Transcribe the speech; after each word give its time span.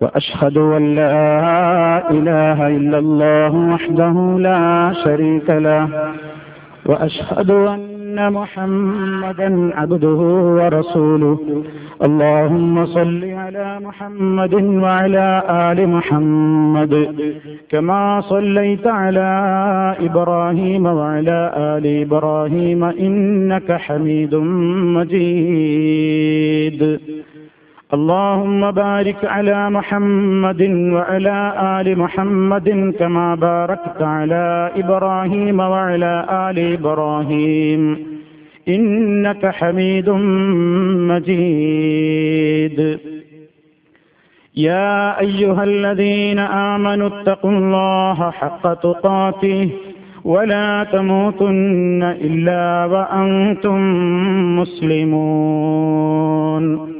وأشهد 0.00 0.56
أن 0.56 0.94
لا 0.94 2.10
إله 2.10 2.68
إلا 2.76 2.98
الله 2.98 3.54
وحده 3.72 4.38
لا 4.38 4.92
شريك 5.04 5.50
له 5.50 5.88
وأشهد 6.86 7.50
أن 7.50 8.32
محمدا 8.32 9.70
عبده 9.76 10.20
ورسوله. 10.58 11.38
اللهم 12.02 12.86
صل 12.86 13.24
على 13.24 13.78
محمد 13.80 14.54
وعلى 14.54 15.42
آل 15.50 15.88
محمد 15.88 16.94
كما 17.70 18.20
صليت 18.20 18.86
على 18.86 19.30
إبراهيم 20.00 20.86
وعلى 20.86 21.52
آل 21.56 21.86
إبراهيم 22.04 22.84
إنك 22.84 23.72
حميد 23.72 24.34
مجيد. 24.96 26.80
اللهم 27.94 28.70
بارك 28.70 29.24
على 29.24 29.70
محمد 29.70 30.62
وعلى 30.92 31.54
آل 31.80 31.98
محمد 31.98 32.94
كما 32.98 33.34
باركت 33.34 34.02
على 34.02 34.70
إبراهيم 34.76 35.60
وعلى 35.60 36.26
آل 36.30 36.72
إبراهيم. 36.72 37.96
إنك 38.68 39.46
حميد 39.46 40.10
مجيد. 41.10 42.98
يا 44.56 45.20
أيها 45.20 45.64
الذين 45.64 46.38
آمنوا 46.38 47.06
اتقوا 47.06 47.50
الله 47.50 48.30
حق 48.30 48.74
تقاته 48.74 49.70
ولا 50.24 50.86
تموتن 50.92 52.02
إلا 52.02 52.84
وأنتم 52.84 53.78
مسلمون. 54.58 56.99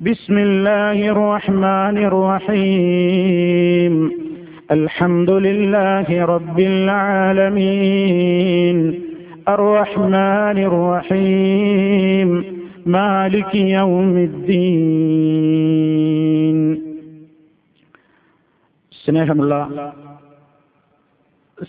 بسم 0.00 0.38
الله 0.38 1.08
الرحمن 1.08 1.96
الرحيم 2.10 3.94
الحمد 4.70 5.30
لله 5.46 6.24
رب 6.24 6.58
العالمين 6.72 8.78
الرحمن 9.48 10.58
الرحيم 10.70 12.28
مالك 12.88 13.54
يوم 13.54 14.14
الدين 14.28 15.66
സ്നേഹമുള്ള 18.92 19.54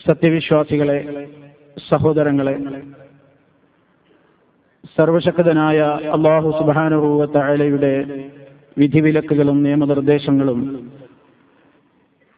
സത്യവിശ്വാസികളെ 0.06 0.98
സഹോദരങ്ങളെ 1.90 2.56
സർവശക്തനായ 4.97 5.79
അള്ളാഹു 6.15 6.49
സുബാനുഭൂവത്തായാലയുടെ 6.51 7.93
വിധിവിലക്കുകളും 8.79 9.63
നിയമനിർദ്ദേശങ്ങളും 9.63 10.61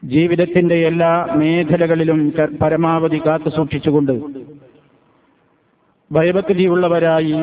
ജീവിതത്തിന്റെ 0.03 0.75
എല്ലാ 0.75 1.13
മേഖലകളിലും 1.35 2.21
പരമാവധി 2.61 3.21
കാത്തു 3.27 3.51
സൂക്ഷിച്ചുകൊണ്ട് 3.51 4.15
ഭയഭക്തിയുള്ളവരായി 6.11 7.37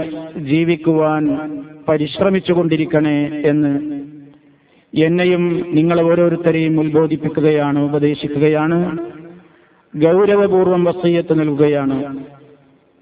ജീവിക്കുവാൻ 0.49 1.23
പരിശ്രമിച്ചുകൊണ്ടിരിക്കണേ 1.89 3.17
എന്ന് 3.45 3.71
എന്നെയും 4.93 5.43
നിങ്ങളെ 5.73 6.03
ഓരോരുത്തരെയും 6.03 6.79
ഉത്ബോധിപ്പിക്കുകയാണ് 6.79 7.79
ഉപദേശിക്കുകയാണ് 7.79 8.77
ഗൗരവപൂർവം 9.93 10.83
വസ്തീയത്ത് 10.83 11.39
നൽകുകയാണ്. 11.39 11.97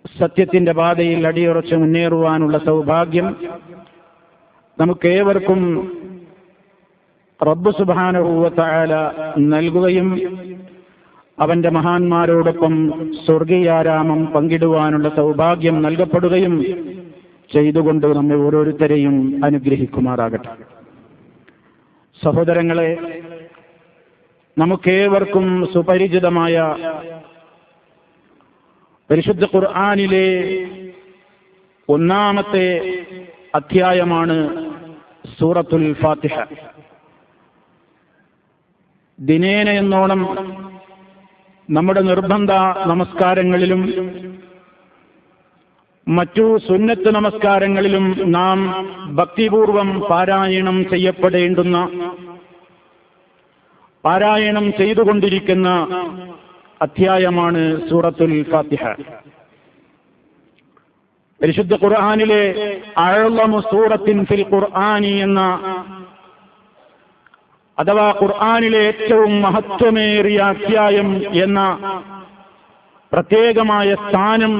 സത്യത്തിന്റെ 0.05 0.71
പാതയിൽ 0.71 1.27
അടിയുറച്ച് 1.27 1.75
മുന്നേറുവാനുള്ള 1.75 2.57
സൗഭാഗ്യം 2.57 3.27
നമുക്കേവർക്കും 4.77 5.61
റബ്ബ് 7.39 7.71
സുബാനുഭൂവത്തായാല 7.71 8.93
നൽകുകയും 9.37 10.07
അവന്റെ 11.37 11.69
മഹാന്മാരോടൊപ്പം 11.69 12.73
സ്വർഗീയാരാമം 13.25 14.25
പങ്കിടുവാനുള്ള 14.25 15.09
സൗഭാഗ്യം 15.09 15.81
നൽകപ്പെടുകയും 15.81 16.55
ചെയ്തുകൊണ്ട് 17.53 18.07
നമ്മെ 18.07 18.35
ഓരോരുത്തരെയും 18.35 19.15
അനുഗ്രഹിക്കുമാറാകട്ടെ. 19.45 20.51
സഹോദരങ്ങളെ 22.23 22.89
നമുക്കേവർക്കും 24.57 25.67
സുപരിചിതമായ 25.73 26.55
പരിശുദ്ധ 29.09 29.43
ഖുർആാനിലെ 29.45 30.27
ഒന്നാമത്തെ 31.89 32.65
അധ്യായമാണ് 33.55 34.35
സൂറത്തുൽ 35.39 35.93
ഫാത്തിഹ. 35.93 36.35
ദിനേന 39.19 39.69
എന്നോണം 39.71 40.21
നമ്മുടെ 41.69 42.01
നിർബന്ധ 42.01 42.51
നമസ്കാരങ്ങളിലും 42.87 43.81
മറ്റു 46.07 46.57
സുന്നത്ത് 46.67 47.15
നമസ്കാരങ്ങളിലും 47.15 48.05
നാം 48.31 48.59
ഭക്തിപൂർവം 49.15 50.01
പാരായണം 50.09 50.89
ചെയ്യപ്പെടേണ്ടുന്ന 50.89 51.77
പാരായണം 54.03 54.71
ചെയ്തുകൊണ്ടിരിക്കുന്ന 54.77 55.67
അധ്യായമാണ് 56.81 57.89
സൂറത്തുൽ 57.89 58.43
ഫാത്തിഹ. 58.51 58.83
പരിശുദ്ധ 61.41 61.73
ഖുർആാനിലെ 61.75 62.43
അഴലമു 62.97 63.59
സൂറത്തിൻ 63.61 64.25
ഫിൽ 64.25 64.45
ഖുർആാനി 64.53 65.11
എന്ന 65.17 65.41
അഥവാ 67.77 68.13
ഖുർആാനിലെ 68.21 68.79
ഏറ്റവും 68.83 69.41
മഹത്വമേറിയ 69.41 70.39
അധ്യായം 70.43 71.09
എന്ന 71.43 71.59
പ്രത്യേകമായ 73.11 73.95
സ്ഥാനം 73.95 74.53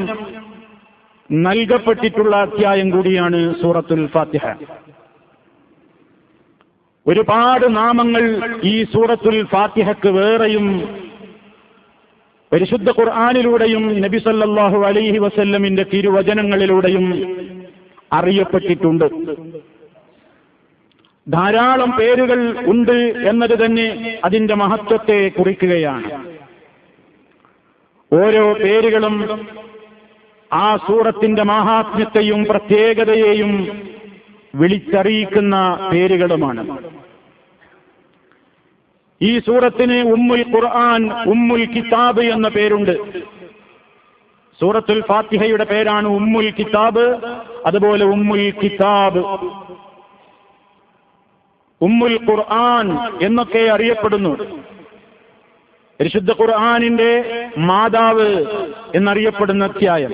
നൽകപ്പെട്ടിട്ടുള്ള 1.29 2.35
അധ്യായം 2.35 2.89
കൂടിയാണ് 2.89 3.55
സൂറത്തുൽ 3.61 4.07
ഫാത്തിഹ. 4.07 4.45
ഒരുപാട് 7.05 7.75
നാമങ്ങൾ 7.75 8.23
ഈ 8.63 8.83
സൂറത്തുൽ 8.83 9.45
ഫാത്തിഹക്ക് 9.45 10.09
വേറെയും 10.09 10.65
പരിശുദ്ധ 12.53 12.89
ഖുർആാനിലൂടെയും 12.89 14.01
നബി 14.01 14.17
സല്ലാഹു 14.17 14.77
അലൈഹി 14.83 15.17
വസല്ലമിന്റെ 15.17 15.85
തിരുവചനങ്ങളിലൂടെയും 15.93 17.05
അറിയപ്പെട്ടിട്ടുണ്ട്. 18.13 19.05
ധാരാളം 21.27 21.91
പേരുകൾ 21.91 22.55
ഉണ്ട് 22.65 22.97
എന്നത് 23.29 23.65
തന്നെ 23.65 24.19
അതിന്റെ 24.25 24.55
മഹത്വത്തെ 24.55 25.31
കുറിക്കുകയാണ്. 25.39 26.25
ഓരോ 28.13 28.53
പേരുകളും 28.53 29.47
ആ 30.53 30.77
സൂറത്തിന്റെ 30.77 31.43
മഹാത്മ്യത്തെയും 31.43 32.45
പ്രത്യേകതയെയും 32.45 33.81
വിളിച്ചറിയിക്കുന്ന 34.55 35.55
പേരുകളുമാണ്. 35.91 36.77
ഈ 39.21 39.39
സൂറത്തിന് 39.39 39.97
ഉമ്മുൽ 40.01 40.45
ഖുർആൻ 40.55 41.29
ഉമ്മുൽ 41.29 41.65
കിതാബ് 41.65 42.21
എന്ന 42.21 42.47
പേരുണ്ട്. 42.47 43.23
സൂറത്തുൽ 44.59 45.03
ഫാത്തിഹയുടെ 45.07 45.63
പേരാണ് 45.63 46.07
ഉമ്മുൽ 46.07 46.53
കിതാബ് 46.59 47.05
അതുപോലെ 47.65 48.05
ഉമ്മുൽ 48.05 48.53
കിതാബ്. 48.63 49.19
ഉമ്മുൽ 51.81 52.19
ഖുർആൻ 52.29 52.97
എന്നൊക്കെ 53.21 53.59
അറിയപ്പെടുന്നു. 53.59 54.63
പരിശുദ്ധ 55.99 56.31
ഖുർആാനിന്റെ 56.31 57.11
മാതാവ് 57.57 58.45
എന്നറിയപ്പെടുന്ന 58.95 59.63
അധ്യായം. 59.63 60.13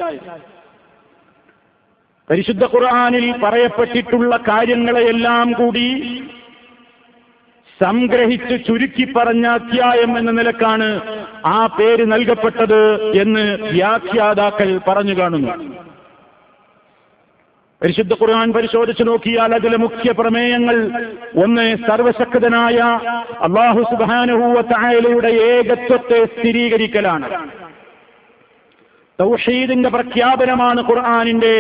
പരിശുദ്ധ 2.30 2.66
ഖുർആാനിൽ 2.66 3.36
പറയപ്പെട്ടിട്ടുള്ള 3.44 4.38
കാര്യങ്ങളെയെല്ലാം 4.38 5.52
കൂടി 5.52 5.88
സംഗ്രഹിച്ച് 7.83 8.66
ചുരുക്കി 8.66 9.13
പറഞ്ഞ 9.13 9.45
അധ്യായം 9.48 10.18
എന്ന 10.18 10.31
നിലക്കാണ് 10.31 10.88
ആ 11.45 11.66
പേര് 11.66 12.12
നൽകപ്പെട്ടത് 12.12 13.12
എന്ന് 13.22 13.57
വ്യാഖ്യാതാക്കൾ 13.72 14.80
പറഞ്ഞു 14.88 15.13
കാണുന്നു. 15.13 15.51
പരിശുദ്ധ 17.81 18.13
ഖുർആൻ 18.13 18.54
പരിശോധിച്ചു 18.54 19.04
നോക്കിയാൽ 19.04 19.56
അതിലെ 19.56 19.77
മുഖ്യ 19.77 20.12
പ്രമേയങ്ങൾ 20.12 20.77
ഒന്ന് 21.44 21.66
സർവശക്തനായ 21.88 22.77
അള്ളാഹു 23.42 23.81
സുബാനുഹൂവ 23.81 24.63
ഏകത്വത്തെ 25.28 26.25
സ്ഥിരീകരിക്കലാണ്. 26.25 27.51
തൗഷീദിന്റെ 29.19 29.89
പ്രഖ്യാപനമാണ് 29.89 30.81
ഖുർആാനിന്റെ 30.89 31.56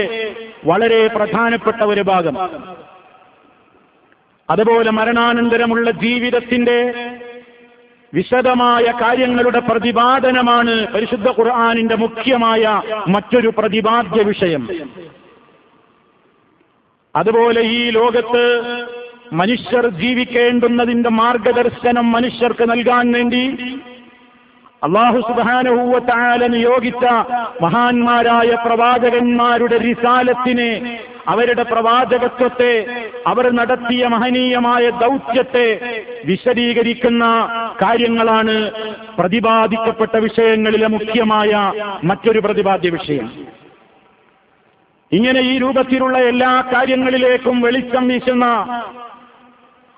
വളരെ 0.65 1.07
പ്രധാനപ്പെട്ട 1.07 1.81
ഒരു 1.83 2.01
ഭാഗം. 2.01 2.37
അതുപോലെ 4.49 4.91
മരണാനന്തരമുള്ള 4.91 5.91
ജീവിതത്തിന്റെ 5.91 6.77
വിശദമായ 8.13 8.83
കാര്യങ്ങളുടെ 9.01 9.59
പ്രതിപാദനമാണ് 9.59 10.87
പരിശുദ്ധ 10.93 11.29
ഖുർആാനിന്റെ 11.29 11.95
മുഖ്യമായ 11.95 12.81
മറ്റൊരു 13.07 13.53
പ്രതിപാദ്യ 13.57 14.21
വിഷയം. 14.21 14.63
അതുപോലെ 17.15 17.61
ഈ 17.61 17.89
ലോകത്ത് 17.89 18.43
മനുഷ്യർ 19.33 19.87
ജീവിക്കേണ്ടുന്നതിന്റെ 19.87 21.09
മാർഗദർശനം 21.09 22.11
മനുഷ്യർക്ക് 22.11 22.69
നൽകാൻ 22.69 23.11
വേണ്ടി 23.11 23.43
അള്ളാഹു 24.83 25.19
സുബാനഹൂവത്താല 25.19 26.47
നിയോഗിച്ച 26.47 27.05
മഹാന്മാരായ 27.61 28.57
പ്രവാചകന്മാരുടെ 28.65 29.77
റിസാലത്തിനെ 29.77 30.71
അവരുടെ 31.27 31.63
പ്രവാചകത്വത്തെ 31.63 32.73
അവർ 33.27 33.51
നടത്തിയ 33.51 34.07
മഹനീയമായ 34.07 34.89
ദൗത്യത്തെ 34.89 35.67
വിശദീകരിക്കുന്ന 36.25 37.23
കാര്യങ്ങളാണ് 37.81 38.55
പ്രതിപാദിക്കപ്പെട്ട 39.19 40.15
വിഷയങ്ങളിലെ 40.17 40.87
മുഖ്യമായ 40.87 41.51
മറ്റൊരു 42.03 42.39
പ്രതിപാദ്യ 42.39 42.89
വിഷയം. 42.89 43.27
ഇങ്ങനെ 45.11 45.39
ഈ 45.41 45.57
രൂപത്തിലുള്ള 45.57 46.17
എല്ലാ 46.17 46.63
കാര്യങ്ങളിലേക്കും 46.73 47.61
വെളിച്ചം 47.61 48.07
വീശുന്ന 48.07 48.45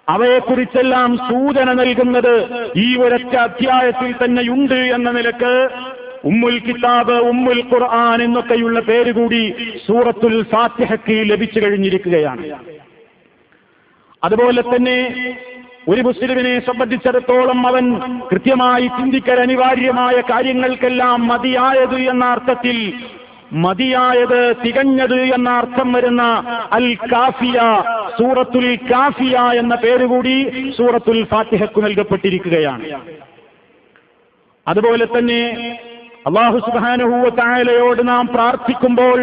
അവയെക്കുറിച്ചെല്ലാം 0.07 1.17
സൂചന 1.17 1.73
നൽകുന്നത് 1.73 2.33
ഈ 2.75 2.95
ഒരൊറ്റ 2.95 3.35
അധ്യായത്തിൽ 3.37 4.11
തന്നെയുണ്ട് 4.23 4.75
എന്ന 4.95 5.11
നിലയ്ക്ക് 5.11 5.53
ഉമ്മുൽ 6.25 6.59
കിതാബ് 6.59 7.13
ഉമ്മുൽ 7.13 7.63
ഖുർആൻ 7.73 8.23
എന്നൊക്കെയുള്ള 8.23 8.79
പേര് 8.79 9.11
കൂടി 9.11 9.53
സൂറത്തുൽ 9.87 10.43
ഫാത്തിഹയ്ക്ക് 10.43 11.31
ലഭിച്ചു 11.31 11.59
കഴിഞ്ഞിരിക്കുകയാണ്. 11.59 12.51
അതുപോലെ 14.23 14.61
തന്നെ 14.61 14.97
ഒരു 15.87 16.01
മുസ്ലിമിനെ 16.01 16.59
സംബന്ധിച്ചിടത്തോളം 16.59 17.67
അവൻ 17.67 17.95
കൃത്യമായി 18.31 18.87
ചിന്തിക്കൽ 18.87 19.39
അനിവാര്യമായ 19.39 20.21
കാര്യങ്ങൾക്കെല്ലാം 20.21 21.27
മതിയായത് 21.27 21.95
എന്ന 21.95 22.25
അർത്ഥത്തിൽ 22.25 22.93
മതിയായത് 23.53 24.53
തികഞ്ഞത് 24.65 25.21
എന്ന 25.21 25.49
അർത്ഥം 25.49 25.93
വരുന്ന 25.93 26.23
അൽ 26.71 26.95
കാഫിയ 26.95 27.83
സൂറത്തുൽ 28.17 28.75
കാഫിയ 28.75 29.37
എന്ന 29.37 29.75
പേരുകൂടി 29.75 30.49
സൂറത്തുൽ 30.77 31.23
ഫാത്തിഹയ്ക്ക് 31.23 31.83
നൽകപ്പെട്ടിരിക്കുകയാണ്. 31.83 32.99
അതുപോലെ 34.67 35.05
തന്നെ 35.05 35.41
അള്ളാഹു 36.27 36.57
സുബാനുഹൂവ 36.57 37.29
തായാലയോട് 37.29 38.07
നാം 38.07 38.27
പ്രാർത്ഥിക്കുമ്പോൾ 38.27 39.19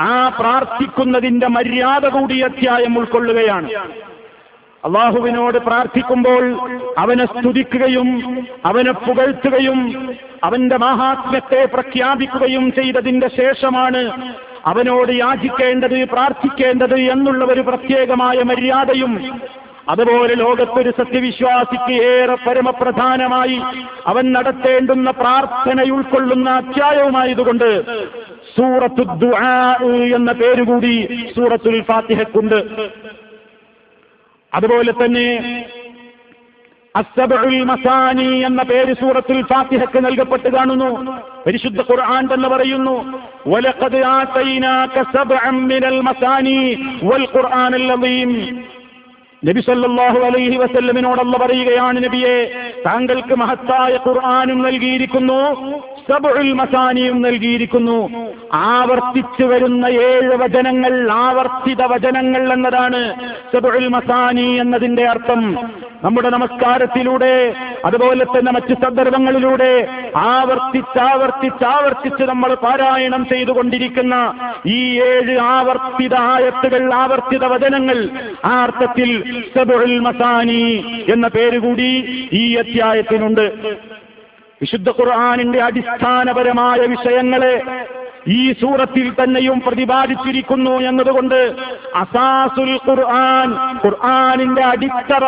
ആ 0.00 0.28
പ്രാർത്ഥിക്കുന്നതിന്റെ 0.40 1.46
മര്യാദ 1.46 2.06
കൂടി 2.06 2.40
അധ്യായം 2.40 2.98
ഉൾക്കൊള്ളുകയാണ്. 2.98 3.68
അള്ളാഹുവിനോട് 4.84 5.58
പ്രാർത്ഥിക്കുമ്പോൾ 5.58 6.44
അവനെ 6.98 7.26
സ്തുതിക്കുകയും 7.26 8.08
അവനെ 8.64 8.92
പുകഴ്ത്തുകയും 8.92 9.80
അവന്റെ 10.44 10.76
മഹാത്മ്യത്തെ 10.76 11.64
പ്രഖ്യാപിക്കുകയും 11.64 12.72
ചെയ്തതിന്റെ 12.72 13.28
ശേഷമാണ് 13.28 14.02
അവനോട് 14.66 15.12
യാചിക്കേണ്ടത് 15.12 16.08
പ്രാർത്ഥിക്കേണ്ടത് 16.08 16.98
എന്നുള്ള 17.14 17.44
ഒരു 17.44 17.60
പ്രത്യേകമായ 17.60 18.38
മര്യാദയും 18.42 19.12
അതുപോലെ 19.92 20.34
ലോകത്തൊരു 20.34 20.90
സത്യവിശ്വാസിക്ക് 20.98 21.94
ഏറെ 22.08 22.36
പരമപ്രധാനമായി 22.46 23.58
അവൻ 24.06 24.24
നടത്തേണ്ടുന്ന 24.32 25.10
പ്രാർത്ഥനയുൾക്കൊള്ളുന്ന 25.20 26.48
അധ്യായവുമായതുകൊണ്ട് 26.60 27.70
സൂറത്തു 28.56 29.04
എന്ന 30.18 30.30
പേരുകൂടി 30.40 30.94
സൂറത്തുൽ 31.36 31.78
ഫാത്തിഹക്കുണ്ട്. 31.90 32.58
അതുപോലെ 34.52 34.92
തന്നെ 34.92 35.28
അസബുൽ 36.94 37.64
മസാനി 37.70 38.30
എന്ന 38.48 38.62
പേര് 38.70 38.92
സൂറത്തുൽ 39.00 39.42
ഫാത്തിഹക്ക് 39.50 39.98
നൽകപ്പെട്ട് 40.06 40.48
കാണുന്നു. 40.48 40.90
പരിശുദ്ധ 41.46 41.80
ഖുർആൻ 41.90 42.24
തന്നെ 42.32 42.48
പറയുന്നു 42.48 42.96
വലഖദ് 43.52 44.02
ആതൈനാക 44.14 45.04
സബ്അൻ 45.14 45.56
മിനൽ 45.70 45.98
മസാനി 46.08 46.58
വൽ 47.08 47.26
ഖുർആനൽ 47.36 47.88
അളീം 47.92 48.32
നബി 49.42 49.60
സല്ലല്ലാഹു 49.60 50.18
അലൈഹി 50.28 50.56
വസല്ലമിനോടല്ല 50.56 51.36
പറയുകയാണ് 51.36 51.98
നബിയെ 52.04 52.34
താങ്കൾക്ക് 52.86 53.34
മഹത്തായ 53.42 53.92
ഖുർആാനും 54.06 54.58
നൽകിയിരിക്കുന്നു 54.62 55.38
സബുൽ 56.08 56.50
മസാനിയും 56.60 57.16
നൽകിയിരിക്കുന്നു. 57.22 57.98
ആവർത്തിച്ചു 58.52 59.44
വരുന്ന 59.44 59.86
ഏഴ് 60.08 60.34
വചനങ്ങൾ 60.42 60.94
ആവർത്തിത 61.12 61.82
വചനങ്ങൾ 61.92 62.52
എന്നതാണ് 62.52 63.00
സബുൽ 63.54 63.88
മസാനി 63.88 64.48
എന്നതിന്റെ 64.64 65.06
അർത്ഥം. 65.12 65.42
നമ്മുടെ 66.04 66.28
നമസ്കാരത്തിലൂടെ 66.28 67.34
അതുപോലെ 67.84 68.24
തന്നെ 68.24 68.52
മറ്റ് 68.52 68.74
സന്ദർഭങ്ങളിലൂടെ 68.74 69.88
ആവർത്തിച്ചാവർത്തിച്ചാവർത്തിച്ച് 70.14 72.22
നമ്മൾ 72.22 72.54
പാരായണം 72.54 73.24
ചെയ്തുകൊണ്ടിരിക്കുന്ന 73.24 74.32
ഈ 74.66 75.00
ഏഴ് 75.00 75.38
ആവർത്തിത 75.38 76.14
ആയത്തുകൾ 76.14 76.94
ആവർത്തിത 76.94 77.44
വചനങ്ങൾ 77.44 78.10
ആ 78.44 78.62
അർത്ഥത്തിൽ 78.62 80.00
മസാനി 80.00 80.84
എന്ന 81.08 81.28
പേര് 81.28 81.58
കൂടി 81.58 82.28
ഈ 82.32 82.54
അധ്യായത്തിനുണ്ട്. 82.54 83.52
വിശുദ്ധ 84.60 84.88
ഖുർആാനിന്റെ 84.90 85.60
അടിസ്ഥാനപരമായ 85.62 86.80
വിഷയങ്ങളെ 86.86 87.54
ഈ 88.28 88.52
സൂറത്തിൽ 88.52 89.06
തന്നെയും 89.10 89.60
പ്രതിപാദിച്ചിരിക്കുന്നു 89.60 90.70
എന്നതുകൊണ്ട് 90.70 91.38
അസാസുൽ 91.94 92.72
ഖുർആൻ 92.88 93.50
ഖുർആാനിന്റെ 93.84 94.62
അടിത്തറ 94.62 95.26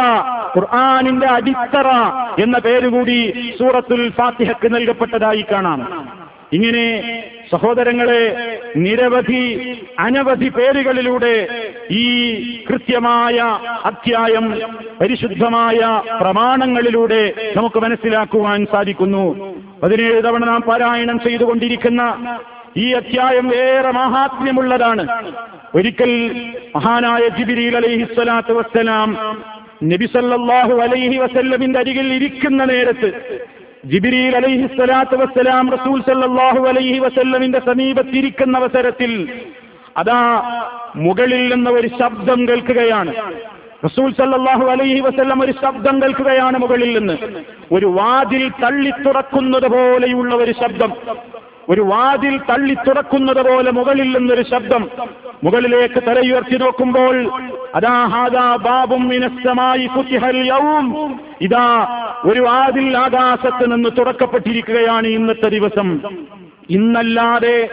ഖുർആാനിന്റെ 0.56 1.26
അടിത്തറ 1.26 1.88
എന്ന 2.42 2.58
പേരുകൂടി 2.58 3.18
സൂറത്തുൽ 3.58 4.02
ഫാത്തിഹക്ക് 4.10 4.74
നൽകപ്പെട്ടതായി 4.74 5.44
കാണാം. 5.52 5.80
ഇങ്ങനെ 6.52 6.86
സഹോദരങ്ങളെ 7.52 8.22
നിരവധി 8.76 9.44
അനവധി 9.98 10.48
പേരുകളിലൂടെ 10.48 11.34
ഈ 11.90 12.04
കൃത്യമായ 12.68 13.38
അധ്യായം 13.84 14.46
പരിശുദ്ധമായ 15.00 15.80
പ്രമാണങ്ങളിലൂടെ 16.20 17.22
നമുക്ക് 17.56 17.78
മനസ്സിലാക്കുവാൻ 17.78 18.66
സാധിക്കുന്നു. 18.72 19.24
പതിനേഴ് 19.82 20.24
തവണ 20.24 20.44
നാം 20.44 20.60
പാരായണം 20.60 21.18
ചെയ്തുകൊണ്ടിരിക്കുന്ന 21.20 22.02
ഈ 22.76 22.92
അധ്യായം 22.92 23.54
ഏറെ 23.54 23.90
മഹാത്മ്യമുള്ളതാണ്. 23.90 25.04
ഒരിക്കൽ 25.74 26.12
മഹാനായ 26.76 27.24
ജിബിരിൽ 27.38 27.76
അലൈഹിസ്വലാത്തു 27.76 28.52
വസ്സലാം 28.52 29.10
നബിസല്ലാഹു 29.92 30.74
അലൈഹി 30.82 31.16
വസല്ലമിന്റെ 31.16 31.78
അരികിൽ 31.78 32.08
ഇരിക്കുന്ന 32.14 32.64
നേരത്ത് 32.64 33.10
ജിബിരിൽ 33.90 34.36
അലൈഹി 34.36 34.66
സ്വലാത്തു 34.66 35.16
വസ്സലാം 35.16 35.70
റസൂൽ 35.70 36.02
സല്ലാഹു 36.02 36.60
അലൈഹി 36.68 36.98
വസല്ലമിന്റെ 36.98 37.60
സമീപത്തിരിക്കുന്ന 37.66 38.56
അവസരത്തിൽ 38.56 39.12
അതാ 39.96 40.20
മുകളിൽ 40.96 41.54
നിന്ന് 41.54 41.70
ഒരു 41.70 41.88
ശബ്ദം 41.88 42.48
കേൾക്കുകയാണ്. 42.48 43.14
റസൂൽ 43.84 44.12
സല്ലാഹു 44.12 44.64
അലൈഹി 44.64 45.00
വസ്ല്ലം 45.00 45.42
ഒരു 45.42 45.52
ശബ്ദം 45.52 46.02
കേൾക്കുകയാണ് 46.02 46.58
മുകളിൽ 46.58 46.98
നിന്ന്. 46.98 47.16
ഒരു 47.72 47.86
വാതിൽ 47.86 48.48
തള്ളി 48.62 48.92
തുറക്കുന്നത് 49.06 49.68
പോലെയുള്ള 49.72 50.34
ഒരു 50.34 50.52
ശബ്ദം. 50.52 50.92
ഒരു 51.70 51.80
വാതിൽ 51.80 52.38
തള്ളി 52.38 52.74
തുറക്കുന്നത് 52.74 53.50
പോലെ 53.50 53.70
മുകളിൽ 53.70 54.18
നിന്നൊരു 54.18 54.42
ശബ്ദം. 54.42 54.88
മുകളിലേക്ക് 55.44 56.02
തലയുയർത്തി 56.06 56.56
നോക്കുമ്പോൾ 56.56 57.16
അതാ 57.74 58.04
ഹാദാ 58.04 58.56
ബാബും 58.56 59.14
ഇതാ 61.40 61.66
ഒരു 62.24 62.40
വാതിൽ 62.40 62.96
ആകാശത്ത് 62.96 63.72
നിന്ന് 63.72 63.88
തുറക്കപ്പെട്ടിരിക്കുകയാണ് 63.98 65.06
ഇന്നത്തെ 65.06 65.48
ദിവസം. 65.48 66.00
ഇന്നല്ലാതെ 66.70 67.68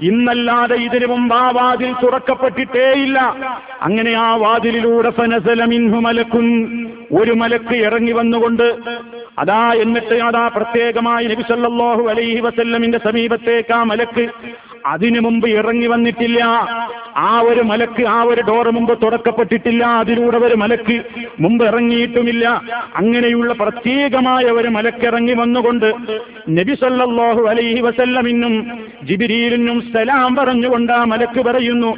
ഇന്നല്ലാതെ 0.00 0.76
ഇതിനു 0.76 1.06
മുമ്പ് 1.06 1.34
ആ 1.34 1.50
വാതിൽ 1.50 1.94
തുറക്കപ്പെട്ടിട്ടേയില്ല. 2.02 3.18
അങ്ങനെ 3.82 4.12
ആ 4.14 4.36
വാതിലിലൂടെ 4.36 5.10
ഫനസല 5.10 5.64
മിൻഹു 5.64 6.00
മലക്കുൻ 6.00 6.46
ഒരു 7.12 7.32
മലക്ക് 7.32 7.74
ഇറങ്ങി 7.74 8.12
വന്നുകൊണ്ട് 8.12 8.76
അതാ 9.38 9.72
എന്നിട്ട് 9.74 10.14
അതാ 10.14 10.48
പ്രത്യേകമായി 10.48 11.26
നബിസല്ലാഹു 11.26 12.02
അലൈഹി 12.08 12.40
വസല്ലമിന്റെ 12.40 12.98
സമീപത്തേക്ക് 12.98 13.72
ആ 13.72 13.82
മലക്ക് 13.82 14.28
അതിനു 14.92 15.20
മുമ്പ് 15.26 15.46
ഇറങ്ങി 15.58 15.88
വന്നിട്ടില്ല. 15.92 16.40
ആ 17.28 17.30
ഒരു 17.50 17.62
മലക്ക് 17.70 18.02
ആ 18.16 18.18
ഒരു 18.30 18.42
ഡോർ 18.48 18.66
മുമ്പ് 18.76 18.92
തുറക്കപ്പെട്ടിട്ടില്ല 19.04 19.82
അതിലൂടെ 20.00 20.38
ഒരു 20.48 20.56
മലക്ക് 20.62 20.96
മുമ്പ് 21.44 21.64
ഇറങ്ങിയിട്ടുമില്ല. 21.70 22.44
അങ്ങനെയുള്ള 23.00 23.50
പ്രത്യേകമായ 23.62 24.44
ഒരു 24.58 24.70
മലക്കിറങ്ങി 24.76 25.34
വന്നുകൊണ്ട് 25.42 25.88
നബി 26.58 26.74
സല്ലല്ലാഹു 26.82 27.42
അലൈഹി 27.52 27.80
വസല്ലമിനും 27.86 28.54
ജിബിരിയിലിനും 29.08 29.78
സലാം 29.94 30.30
പറഞ്ഞുകൊണ്ട് 30.38 30.92
ആ 30.98 31.02
മലക്ക് 31.12 31.42
പറയുന്നു 31.48 31.90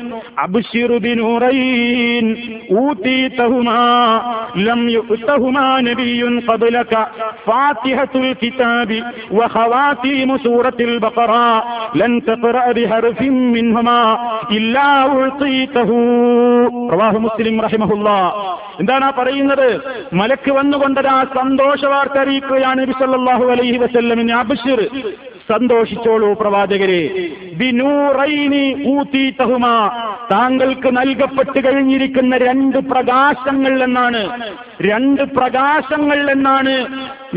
ഫാത്തിഹത്തുൽ 7.47 8.29
കിതാബി 8.43 9.01
ബഖറ 11.05 11.35
ലൻ 12.01 12.15
بحرف 12.85 13.23
منهما 13.23 14.19
إلا 14.51 14.89
أعطيته. 15.07 15.91
റവാഹു 16.93 17.19
മുസ്ലിം 17.25 17.57
റഹിമഹുള്ള 17.67 18.11
എന്താണ് 18.81 19.05
ആ 19.05 19.13
പറയുന്നത്? 19.19 19.69
മലക്ക് 20.21 20.51
വന്നുകൊണ്ടൊരാ 20.59 21.17
സന്തോഷ 21.39 21.85
വാർത്ത 21.85 22.19
അറിയിക്കുകയാണ് 22.25 22.81
നബി 22.83 22.95
സല്ലല്ലാഹു 23.01 23.47
അലൈഹി 23.55 23.79
വസല്ലമിന് 23.85 24.33
അബിഷിർ 24.33 24.81
സന്തോഷിച്ചോളൂ 25.51 26.29
പ്രവാചകരെ. 26.41 27.01
താങ്കൾക്ക് 30.33 30.91
നൽകപ്പെട്ട് 30.99 31.59
കഴിഞ്ഞിരിക്കുന്ന 31.65 32.37
രണ്ട് 32.37 32.79
പ്രകാശങ്ങൾ 32.91 33.83
എന്നാണ്. 33.85 34.21
രണ്ട് 34.89 35.23
പ്രകാശങ്ങൾ 35.37 36.31
എന്നാണ് 36.31 36.75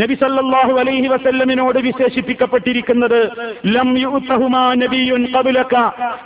നബി 0.01 0.15
സല്ലല്ലാഹു 0.21 0.73
അലൈഹി 0.83 1.07
വസല്ലമിനോട് 1.07 1.79
വിശേഷിപ്പിക്കപ്പെട്ടിരിക്കുന്നത്. 1.87 3.19
ലം 3.75 3.89
യുതഹുമാ 4.03 4.63
നബിയുൻ 4.83 5.25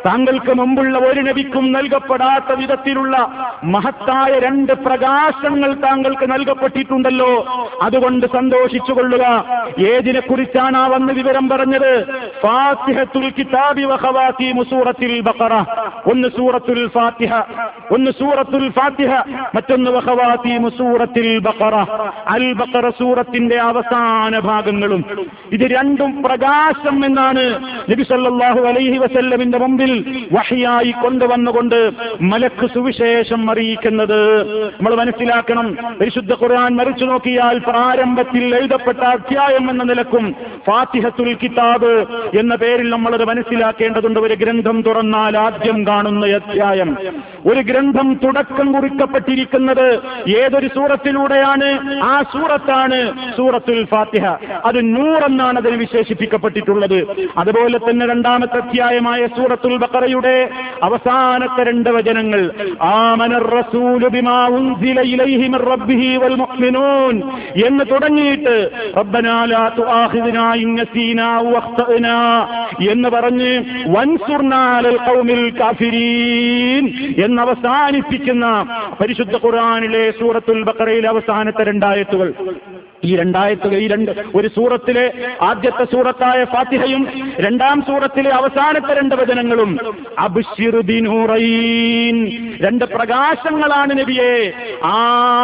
താങ്കൾക്ക് 0.05 0.53
മുമ്പുള്ള 0.59 0.97
ഒരു 1.09 1.21
നബിക്കും 1.29 1.65
നൽകപ്പെടാത്ത 1.77 2.59
വിധത്തിലുള്ള 2.59 3.16
മഹത്തായ 3.63 4.39
രണ്ട് 4.39 4.73
പ്രകാശങ്ങൾ 4.73 5.73
താങ്കൾക്ക് 5.73 6.31
നൽകപ്പെട്ടിട്ടുണ്ടല്ലോ. 6.31 7.31
അതുകൊണ്ട് 7.81 8.25
സന്തോഷിച്ചു 8.25 8.93
കൊള്ളുക 8.93 9.25
ഏതിനെ 9.87 10.19
കുറിച്ചാണ് 10.19 10.77
ആ 10.77 10.87
വന്ന് 10.87 11.13
വിവരം 11.13 11.49
പറഞ്ഞത്? 11.49 11.91
ഫാത്തിഹത്തുൽ 12.41 13.29
കിതാബി 13.37 13.83
വഖവാത്തി 13.83 14.63
സൂറത്തിൽ 14.69 15.19
ബഖറ. 15.21 15.53
ഒന്ന് 16.11 16.27
സൂറത്തുൽ 16.37 16.87
ഫാത്തിഹ 16.87 17.33
ഒന്ന് 17.91 18.11
സൂറത്തുൽ 18.11 18.69
ഫാത്തിഹ 18.69 19.13
മറ്റൊന്ന് 19.55 19.91
വഖവാത്തി 19.91 20.53
സൂറത്തിൽ 20.77 21.39
ബഖറ. 21.39 21.75
അൽ 22.27 22.53
ബഖറ 22.53 22.89
സൂറത്തിന്റെ 22.89 23.57
അവസാന 23.57 24.39
ഭാഗങ്ങളും. 24.39 25.03
ഇത് 25.51 25.65
രണ്ടും 25.75 26.23
പ്രകാശം 26.23 27.05
എന്നാണ് 27.05 27.45
നബി 27.91 28.03
സല്ലല്ലാഹു 28.03 28.61
അലൈഹി 28.71 28.97
വസല്ലമിന്റെ 28.97 29.57
മുമ്പിൽ 29.57 29.91
വഹിയായി 30.33 30.93
കൊണ്ടുവന്നുകൊണ്ട് 31.03 31.91
മലക്ക് 32.21 32.67
സുവിശേഷം 32.73 33.05
അറിയിക്കുന്നത്. 33.51 34.41
നമ്മൾ 34.65 34.95
മനസ്സിലാക്കണം. 34.95 35.77
പരിശുദ്ധ 36.01 36.33
ഖുർആൻ 36.33 36.75
മറിച്ചു 36.75 37.05
നോക്കിയാൽ 37.05 37.57
പ്രാരംഭത്തിൽ 37.57 38.55
എഴുതപ്പെട്ട 38.55 38.97
അധ്യായം 38.97 39.69
എന്ന 39.69 39.83
നിലക്കും 39.83 40.35
ഫാത്തിഹത്തുൽ 40.67 41.37
കിതാബ് 41.43 42.05
എന്ന 42.39 42.55
പേരിൽ 42.55 42.89
നമ്മളത് 42.89 43.25
മനസ്സിലാക്കേണ്ടതുണ്ട്. 43.25 44.19
ഒരു 44.19 44.33
ഗ്രന്ഥം 44.33 44.81
തുറന്നാൽ 44.81 45.37
ആദ്യം 45.37 45.87
കാണുന്ന 45.87 46.25
അധ്യായം. 46.25 46.97
ഒരു 47.45 47.59
ഗ്രന്ഥം 47.59 48.19
തുടക്കം 48.23 48.71
കുറിക്കപ്പെട്ടിരിക്കുന്നത് 48.71 49.99
ഏതൊരു 50.29 50.67
സൂറത്തിലൂടെയാണ്? 50.67 51.99
ആ 52.03 52.21
സൂറത്താണ് 52.21 53.13
സൂറത്തുൽ 53.37 53.85
ഫാത്തിഹ. 53.85 54.25
അത് 54.65 54.95
നൂറെന്നാണ് 54.95 55.57
അതിന് 55.57 55.75
വിശേഷിപ്പിക്കപ്പെട്ടിട്ടുള്ളത്. 55.75 57.05
അതുപോലെ 57.37 57.77
തന്നെ 57.77 58.07
രണ്ടാമത്തെ 58.07 58.57
അധ്യായമായ 58.57 59.27
സൂറത്തുൽ 59.27 59.77
ബക്കറയുടെ 59.77 60.49
അവസാനത്തെ 60.83 61.63
രണ്ട് 61.63 61.89
വചനങ്ങൾ. 61.89 62.51
എന്ന് 67.65 67.85
തുടങ്ങിയിട്ട് 67.91 68.69
എന്ന് 72.91 73.09
പറഞ്ഞ് 73.09 73.63
എന്ന് 77.23 77.41
അവസാനിപ്പിക്കുന്ന 77.41 78.45
പരിശുദ്ധ 79.01 79.35
ഖുർആനിലെ 79.35 80.11
സൂറത്തുൽ 80.11 80.63
ബക്കറയിലെ 80.63 81.09
അവസാനത്തെ 81.09 81.63
രണ്ടായത്തുകൾ. 81.63 82.33
ഈ 83.05 83.15
രണ്ടായത്തുകൾ 83.15 83.75
ഈ 83.75 83.87
രണ്ട് 83.87 84.11
ഒരു 84.35 84.47
സൂറത്തിലെ 84.47 85.13
ആദ്യത്തെ 85.41 85.83
സൂറത്തായ 85.83 86.43
ഫാത്തിഹയും 86.43 87.07
രണ്ടാം 87.39 87.81
സൂറത്തിലെ 87.81 88.29
അവസാനത്തെ 88.29 88.93
രണ്ട് 88.93 89.15
വചനങ്ങളും 89.15 89.77
ബിനൂറൈൻ 90.81 92.27
രണ്ട് 92.77 92.93
പ്രകാശങ്ങളാണ് 92.95 93.91
നബിയെ. 93.99 94.33
ആ 94.85 94.97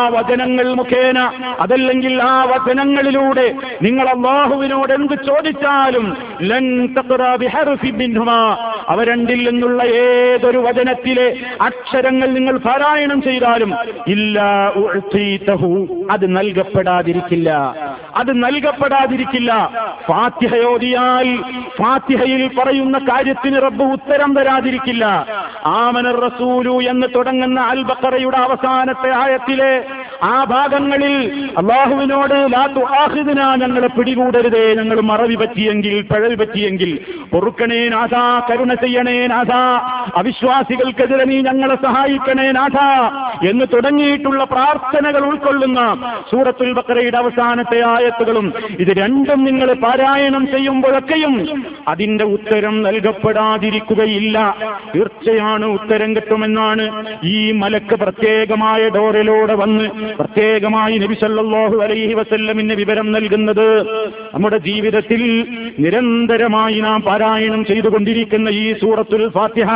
വചനങ്ങൾ 0.08 0.68
മുഖേന 0.74 1.20
അതല്ലെങ്കിൽ 1.60 2.14
ആ 2.24 2.34
വചനങ്ങളിലൂടെ 2.44 3.46
നിങ്ങൾ 3.82 4.06
അള്ളാഹുവിനോട് 4.08 4.94
എന്ത് 4.94 5.16
ചോദിച്ചാലും 5.26 6.06
ലൻ 6.42 6.66
അവ 8.90 9.04
രണ്ടിൽ 9.04 9.50
നിന്നുള്ള 9.50 9.84
ഏതൊരു 9.84 10.58
വചനത്തിലെ 10.58 11.38
അക്ഷരങ്ങൾ 11.62 12.34
നിങ്ങൾ 12.34 12.58
പാരായണം 12.58 13.22
ചെയ്താലും 13.22 13.74
ഇല്ല 14.08 14.40
അത് 16.12 16.38
നൽകപ്പെടാതിരിക്കില്ല. 16.38 17.50
അത് 18.16 18.44
നൽകപ്പെടാതിരിക്കില്ല. 18.44 19.52
ഫാത്തിഹയോദിയാൽ 20.08 21.38
ഫാത്തിഹയിൽ 21.78 22.48
പറയുന്ന 22.58 23.00
കാര്യത്തിന് 23.00 23.62
റബ്ബ് 23.62 23.84
ഉത്തരം 23.84 24.36
തരാതിരിക്കില്ല. 24.36 25.06
ആമന 25.66 26.12
റസൂലു 26.12 26.82
എന്ന് 26.82 27.08
തുടങ്ങുന്ന 27.16 27.60
അൽ 27.62 27.84
ബക്കറയുടെ 27.84 28.38
അവസാനത്തെ 28.38 29.10
ആയത്തിലെ 29.10 29.86
ആ 30.24 30.44
ഭാഗങ്ങളിൽ 30.44 31.16
അള്ളാഹുവിനോട് 31.58 32.54
ലാ 32.54 32.68
തുആഖിദ്ന 32.68 33.56
ഞങ്ങളെ 33.56 33.88
പിടികൂടരുതേ 33.88 34.74
ഞങ്ങൾ 34.74 35.02
മറവി 35.02 35.36
പറ്റിയെങ്കിൽ 35.36 36.02
പഴവി 36.02 36.36
പറ്റിയെങ്കിൽ 36.36 37.00
പൊറുക്കണേ 37.34 37.90
നാഥ 37.90 38.16
കരുണ 38.52 38.73
ചെയ്യണേ 38.82 39.16
നാഥ. 39.28 39.54
അവിശ്വാസികൾക്കെതിരെ 40.18 41.26
നീ 41.32 41.38
ഞങ്ങളെ 41.42 41.76
സഹായിക്കണേ 41.86 42.48
നാഥ 42.52 42.78
എന്ന് 43.50 43.66
തുടങ്ങിയിട്ടുള്ള 43.74 44.44
പ്രാർത്ഥനകൾ 44.44 45.24
ഉൾക്കൊള്ളുന്ന 45.30 45.82
സൂറത്തുൽ 46.32 46.72
ബക്കറയുടെ 46.74 47.18
അവസാനത്തെ 47.18 47.80
ആയത്തുകളും 47.94 48.48
ഇത് 48.80 48.92
രണ്ടും 49.02 49.40
നിങ്ങൾ 49.44 49.70
പാരായണം 49.84 50.44
ചെയ്യുമ്പോഴൊക്കെയും 50.48 51.34
അതിന്റെ 51.88 52.26
ഉത്തരം 52.36 52.76
നൽകപ്പെടാതിരിക്കുകയില്ല. 52.84 54.38
തീർച്ചയാണ് 54.96 55.66
ഉത്തരം 55.78 56.10
കിട്ടുമെന്നാണ് 56.16 56.86
ഈ 57.26 57.36
മലക്ക് 57.62 57.96
പ്രത്യേകമായ 58.04 58.82
ഡോറിലൂടെ 58.96 59.56
വന്ന് 59.62 59.86
പ്രത്യേകമായി 60.20 60.96
നബിസല്ലാഹു 61.04 61.78
അലൈഹി 61.86 62.14
വസല്ലമിന് 62.14 62.76
വിവരം 62.82 63.08
നൽകുന്നത്. 63.12 63.68
നമ്മുടെ 64.34 64.58
ജീവിതത്തിൽ 64.68 65.22
നിരന്തരമായി 65.80 66.80
നാം 66.80 67.00
പാരായണം 67.02 67.62
ചെയ്തുകൊണ്ടിരിക്കുന്ന 67.66 68.50
ഈ 68.50 68.63
സൂറത്തുൽ 68.72 69.30
ഫാത്തിഹ. 69.30 69.68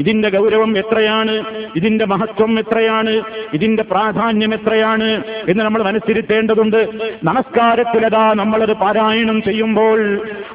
ഇതിന്റെ 0.00 0.30
ഗൗരവം 0.30 0.78
എത്രയാണ്? 0.78 1.44
ഇതിന്റെ 1.76 2.04
മഹത്വം 2.06 2.58
എത്രയാണ്? 2.58 3.22
ഇതിന്റെ 3.54 3.82
പ്രാധാന്യം 3.82 4.54
എത്രയാണ്? 4.54 5.22
എന്ന് 5.48 5.64
നമ്മൾ 5.64 5.82
മനസ്സിരുത്തേണ്ടതുണ്ട്. 5.82 6.88
നമസ്കാരത്തിലതാ 7.24 8.32
നമ്മളത് 8.36 8.72
പാരായണം 8.72 9.42
ചെയ്യുമ്പോൾ 9.42 10.00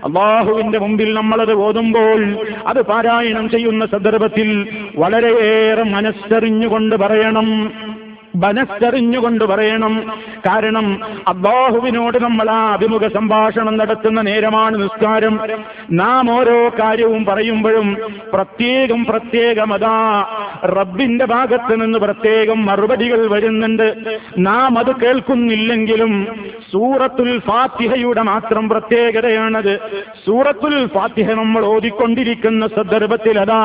അള്ളാഹുവിന്റെ 0.03 0.79
മുമ്പിൽ 0.79 1.13
നമ്മളത് 1.13 1.53
ഓതുമ്പോൾ 1.53 2.47
അത് 2.67 2.81
പാരായണം 2.81 3.49
ചെയ്യുന്ന 3.49 3.85
സന്ദർഭത്തിൽ 3.85 4.67
വളരെയേറെ 4.97 5.83
മനസ്സറിഞ്ഞുകൊണ്ട് 5.83 6.95
പറയണം. 6.95 7.71
മനസ്സറിഞ്ഞുകൊണ്ട് 8.43 9.43
പറയണം. 9.43 9.93
കാരണം 10.47 10.87
അള്ളാഹുവിനോട് 11.27 12.17
നമ്മൾ 12.23 12.49
ആ 12.49 12.59
അഭിമുഖ 12.73 13.07
സംഭാഷണം 13.07 13.77
നടത്തുന്ന 13.77 14.21
നേരമാണ് 14.21 14.75
നിസ്കാരം. 14.83 15.35
നാം 15.91 16.31
ഓരോ 16.37 16.57
കാര്യവും 16.79 17.25
പറയുമ്പോഴും 17.25 17.87
പ്രത്യേകം 18.33 19.05
പ്രത്യേകം 19.05 19.73
അതാ 19.73 19.95
റബ്ബിന്റെ 20.65 21.25
ഭാഗത്ത് 21.25 21.73
നിന്ന് 21.81 21.99
പ്രത്യേകം 21.99 22.65
മറുപടികൾ 22.65 23.21
വരുന്നുണ്ട്. 23.31 23.87
നാം 24.37 24.79
അത് 24.79 24.91
കേൾക്കുന്നില്ലെങ്കിലും 25.01 26.13
സൂറത്തുൽ 26.71 27.31
ഫാത്തിഹയുടെ 27.39 28.21
മാത്രം 28.21 28.69
പ്രത്യേകതയാണത്. 28.69 29.73
സൂറത്തുൽ 30.25 30.77
ഫാത്തിഹ 30.95 31.29
നമ്മൾ 31.41 31.65
ഓതിക്കൊണ്ടിരിക്കുന്ന 31.65 32.67
സന്ദർഭത്തിൽ 32.67 33.39
അതാ 33.39 33.61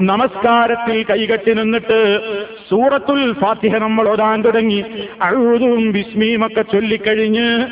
നമസ്കാരത്തിൽ 0.00 0.98
കൈകെട്ടി 1.10 1.54
നിന്നിട്ട് 1.54 1.98
സൂറത്തുൽ 2.70 3.22
ഫാത്തിഹ 3.40 3.76
നമ്മൾ 3.76 3.99
ഓതാൻ 4.08 4.42
തുടങ്ങി. 4.42 4.84
അഴുതും 5.22 5.92
ബിസ്മീമൊക്കെ 5.92 6.62
ചൊല്ലിക്കഴിഞ്ഞ് 6.62 7.66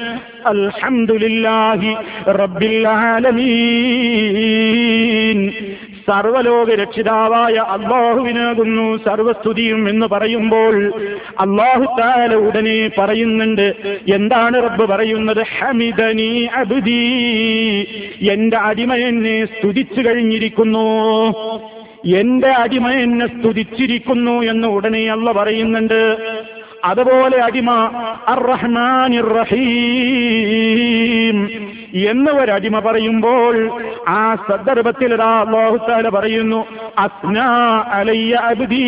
അൽഹംദുലില്ലാഹി 0.47 1.95
റബ്ബിൽ 2.31 2.89
ആലമീൻ. 2.89 5.51
സർവലോക 6.09 6.75
രക്ഷിതാവായ 6.75 7.55
അള്ളാഹുവിനാകുന്നു 7.55 8.97
സർവസ്തുതിയും 8.97 9.89
എന്ന് 9.89 10.07
പറയുമ്പോൾ 10.07 10.93
അള്ളാഹു 11.41 11.97
താല 12.01 12.35
ഉടനെ 12.35 12.91
പറയുന്നുണ്ട് 12.99 13.75
എന്താണ് 14.15 14.63
റബ്ബ് 14.63 14.89
പറയുന്നത്? 14.89 15.45
ഹമിദനി 15.59 16.49
അബ്ദി. 16.55 18.29
എന്റെ 18.31 18.57
അടിമ 18.57 18.95
എന്നെ 18.95 19.45
സ്തുതിച്ചു 19.45 20.09
കഴിഞ്ഞിരിക്കുന്നു. 20.09 20.89
എന്റെ 22.07 22.49
അടിമ 22.49 22.89
എന്നെ 22.89 23.27
സ്തുതിച്ചിരിക്കുന്നു 23.27 24.31
എന്ന് 24.31 24.69
ഉടനെ 24.69 25.11
അല്ല 25.11 25.33
പറയുന്നുണ്ട്. 25.33 26.17
അതുപോലെ 26.85 27.43
അടിമ 27.43 27.71
അർ 28.29 28.47
റഹ്മാൻ 28.47 29.21
റഹീം. 29.21 31.49
എന്ന് 31.95 32.31
ഒരടിമ 32.31 32.79
പറയുമ്പോൾ 32.79 33.83
ആ 34.09 34.35
സന്ദർഭത്തിൽ 34.35 35.17
പറയുന്നു 36.09 36.67
അലയ്യ 37.93 38.35
അബ്ദി. 38.35 38.87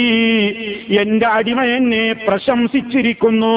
എന്റെ 1.00 1.26
അടിമ 1.26 1.62
എന്നെ 1.62 2.12
പ്രശംസിച്ചിരിക്കുന്നു 2.28 3.56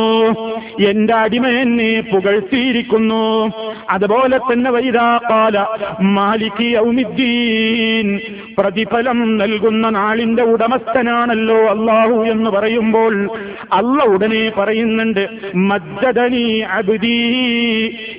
എന്റെ 0.84 1.14
അടിമ 1.14 1.48
എന്നെ 1.48 2.02
പുകഴ്ത്തിയിരിക്കുന്നു. 2.02 3.52
അതുപോലെ 3.90 4.38
തന്നെ 4.38 4.72
വൈദാകാല 4.72 5.66
മാലിക് 6.02 6.62
യൗമിദ്ദീൻ. 6.62 8.20
പ്രതിഫലം 8.58 9.38
നൽകുന്ന 9.38 9.90
നാളിന്റെ 9.90 10.44
ഉടമസ്ഥനാണല്ലോ 10.44 11.58
അള്ളാഹു 11.58 12.24
എന്ന് 12.24 12.50
പറയുമ്പോൾ 12.50 13.30
അല്ല 13.74 14.04
ഉടനെ 14.04 14.52
പറയുന്നുണ്ട് 14.58 15.28
മദ്ദനി 15.56 16.60
അബ്ദി. 16.60 17.20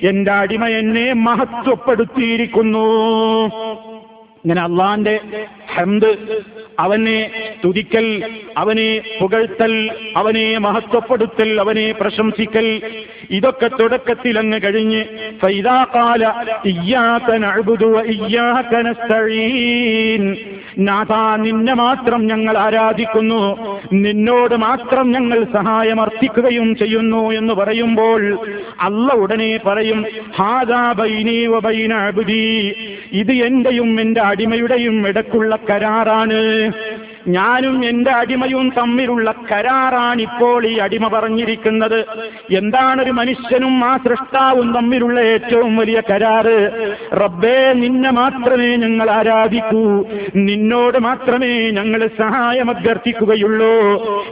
എന്റെ 0.03 0.31
അടിമ 0.31 0.65
എന്നെ 0.65 1.13
മഹത്വപ്പെടുത്തിയിരിക്കുന്നു. 1.15 2.85
ഇങ്ങനെ 4.45 4.61
അള്ളാന്റെ 4.61 5.13
ഹംദ് 5.75 6.09
അവനെ 6.79 7.19
തുതിക്കൽ 7.63 8.07
അവനെ 8.57 8.87
പുകഴ്ത്തൽ 9.19 9.73
അവനെ 10.15 10.57
മഹത്വപ്പെടുത്തൽ 10.57 11.59
അവനെ 11.59 11.91
പ്രശംസിക്കൽ 11.91 12.67
ഇതൊക്കെ 13.29 13.67
തുടക്കത്തിൽ 13.79 14.39
അങ്ങ് 14.39 14.59
കഴിഞ്ഞ് 14.63 15.01
നസ്തഈൻ. 18.85 20.23
നാഥാ 20.79 21.35
നിന്നെ 21.35 21.73
മാത്രം 21.73 22.27
ഞങ്ങൾ 22.27 22.57
ആരാധിക്കുന്നു 22.57 23.41
നിന്നോട് 23.93 24.55
മാത്രം 24.57 25.11
ഞങ്ങൾ 25.11 25.43
സഹായം 25.53 26.01
അർത്ഥിക്കുകയും 26.01 26.75
ചെയ്യുന്നു 26.75 27.31
എന്ന് 27.31 27.53
പറയുമ്പോൾ 27.53 28.21
അല്ല 28.79 29.11
ഉടനെ 29.13 29.57
പറയും 29.57 29.99
ഹാദാ 30.37 30.93
ബൈന 31.61 31.93
അബ്ദി. 32.01 32.43
ഇത് 33.13 33.33
എന്റെയും 33.47 34.01
എന്റെ 34.01 34.21
അടിമയുടെയും 34.35 34.95
ഇടക്കുള്ള 35.07 35.55
കരാറാണ്. 35.69 36.39
ഞാനും 37.27 37.85
എന്റെ 37.85 38.11
അടിമയും 38.11 38.73
തമ്മിലുള്ള 38.77 39.33
കരാറാണ് 39.51 40.21
ഇപ്പോൾ 40.21 40.65
ഈ 40.67 40.77
അടിമ 40.77 41.07
പറഞ്ഞിരിക്കുന്നത്. 41.07 42.05
എന്താണ് 42.51 43.01
ഒരു 43.01 43.11
മനുഷ്യനും 43.11 43.85
ആ 43.85 43.97
സൃഷ്ടാവും 43.97 44.73
തമ്മിലുള്ള 44.73 45.19
ഏറ്റവും 45.19 45.77
വലിയ 45.77 46.01
കരാറ്? 46.11 46.57
റബ്ബേ 47.13 47.73
നിന്നെ 47.73 48.09
മാത്രമേ 48.09 48.75
ഞങ്ങൾ 48.75 49.11
ആരാധിക്കൂ. 49.11 50.05
നിന്നോട് 50.35 50.97
മാത്രമേ 50.97 51.69
ഞങ്ങൾ 51.69 52.07
സഹായം 52.07 52.69
അഭ്യർത്ഥിക്കുകയുള്ളൂ. 52.69 53.73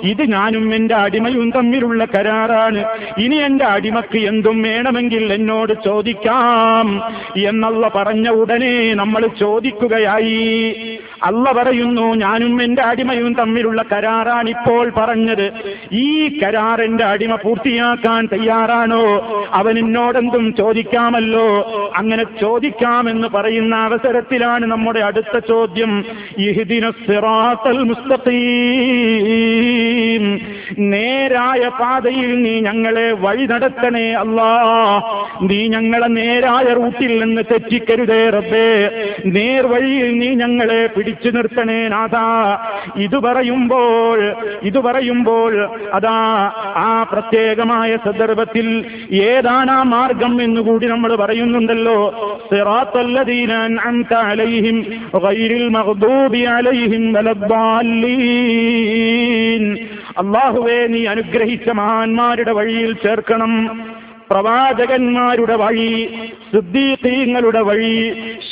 ഇത് 0.04 0.24
ഞാനും 0.24 0.76
എന്റെ 0.76 0.96
അടിമയും 0.96 1.50
തമ്മിലുള്ള 1.50 2.06
കരാറാണ്. 2.06 2.86
ഇനി 3.18 3.36
എന്റെ 3.36 3.66
അടിമക്ക് 3.66 4.18
എന്തും 4.18 4.62
വേണമെങ്കിൽ 4.62 5.34
എന്നോട് 5.34 5.74
ചോദിക്കാം 5.86 7.02
എന്നുള്ള 7.38 7.92
പറഞ്ഞ 7.96 8.30
ഉടനെ 8.30 8.94
നമ്മൾ 8.94 9.28
ചോദിക്കുകയായി. 9.40 10.40
അല്ല 11.24 11.52
പറയുന്നു 11.52 12.14
ഞാനും 12.14 12.64
എന്റെ 12.64 12.83
അടിമയും 12.84 13.34
തമ്മിലുള്ള 13.34 13.86
കരാറാണ് 13.92 14.50
ഇപ്പോൾ 14.50 14.92
പറഞ്ഞത്. 14.98 15.52
ഈ 15.92 16.40
കരാറിന്റെ 16.44 17.04
അടിമ 17.04 17.36
പൂർത്തിയാക്കാൻ 17.36 18.30
തയ്യാറാണോ? 18.34 19.04
അവൻ 19.52 19.80
എന്നോടെന്തും 19.80 20.54
ചോദിക്കാമല്ലോ. 20.54 21.92
അങ്ങനെ 21.96 22.26
ചോദിക്കാമെന്ന് 22.42 23.28
പറയുന്ന 23.28 23.76
അവസരത്തിലാണ് 23.76 24.66
നമ്മുടെ 24.66 25.00
അടുത്ത 25.00 25.40
ചോദ്യം. 25.40 26.06
മുസ്തഖീം. 27.84 30.40
നേരായ 30.80 31.68
പാതയിൽ 31.68 32.42
നീ 32.42 32.60
ഞങ്ങളെ 32.60 33.12
വഴി 33.12 33.46
നടത്തണേ 33.46 34.12
അല്ലാ. 34.12 35.02
നീ 35.42 35.68
ഞങ്ങളെ 35.68 36.08
നേരായ 36.08 36.74
റൂട്ടിൽ 36.74 37.24
നിന്ന് 37.24 37.42
തെറ്റിക്കരുതേ 37.52 38.30
റബ്ബേ. 38.30 38.90
നേർവഴിയിൽ 39.26 40.20
നീ 40.20 40.28
ഞങ്ങളെ 40.28 40.88
പിടിച്ചു 40.88 41.30
നിർത്തണേ 41.30 41.88
നാഥാ. 41.88 42.60
ഇത് 42.98 43.20
പറയുമ്പോൾ 43.20 44.20
ഇത് 44.64 44.80
പറയുമ്പോൾ 44.80 45.70
അതാ 45.94 46.52
ആ 46.76 47.06
പ്രത്യേകമായ 47.12 47.96
സന്ദർഭത്തിൽ 47.96 48.86
ഏതാണ് 49.12 49.72
ആ 49.72 49.84
മാർഗം 49.84 50.42
എന്നുകൂടി 50.42 50.88
നമ്മൾ 50.88 51.16
പറയുന്നുണ്ടല്ലോ. 51.16 52.00
അലൈഹിം 54.14 54.78
അലൈഹിം 56.54 57.14
അള്ളാഹുവേ 60.18 60.88
നീ 60.88 61.06
അനുഗ്രഹിച്ച 61.06 61.70
മഹാന്മാരുടെ 61.70 62.52
വഴിയിൽ 62.52 62.94
ചേർക്കണം. 62.94 63.54
പ്രവാചകന്മാരുടെ 64.34 65.56
വഴി 65.56 66.10
സിദ്ദീഖീങ്ങളുടെ 66.52 67.60
വഴി 67.60 67.96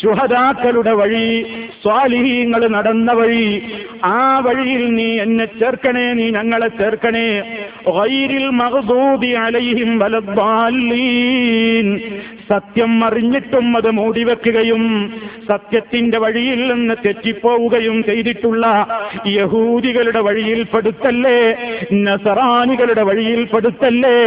ശുഹദാക്കളുടെ 0.02 0.92
വഴി 0.92 1.46
സ്വാലിഹീങ്ങൾ 1.84 2.68
നടന്ന 2.68 3.12
വഴി 3.12 3.48
ആ 4.04 4.40
വഴിയിൽ 4.40 4.96
നീ 4.96 5.20
എന്നെ 5.20 5.46
ചേർക്കണേ 5.46 6.14
നീ 6.14 6.30
ഞങ്ങളെ 6.30 6.68
ചേർക്കണേ. 6.68 7.28
ഗൈരിൽ 7.88 8.50
മഹദൂബി 8.50 9.32
അലൈഹിം 9.34 10.00
വലദ്ദാലീൻ. 10.00 11.88
സത്യം 12.50 13.06
അറിഞ്ഞിട്ടും 13.06 13.78
അത് 13.78 13.92
മൂടിവെക്കുകയും 13.92 15.12
സത്യത്തിന്റെ 15.50 16.18
വഴിയിൽ 16.18 16.74
നിന്ന് 16.74 16.96
തെറ്റിപ്പോവുകയും 17.06 18.04
ചെയ്തിട്ടുള്ള 18.04 18.66
യഹൂദികളുടെ 19.28 20.20
വഴിയിൽ 20.20 20.64
പെടുത്തല്ലേ 20.64 21.38
നസറാനികളുടെ 21.94 23.04
വഴിയിൽ 23.04 23.44
പെടുത്തല്ലേ? 23.44 24.18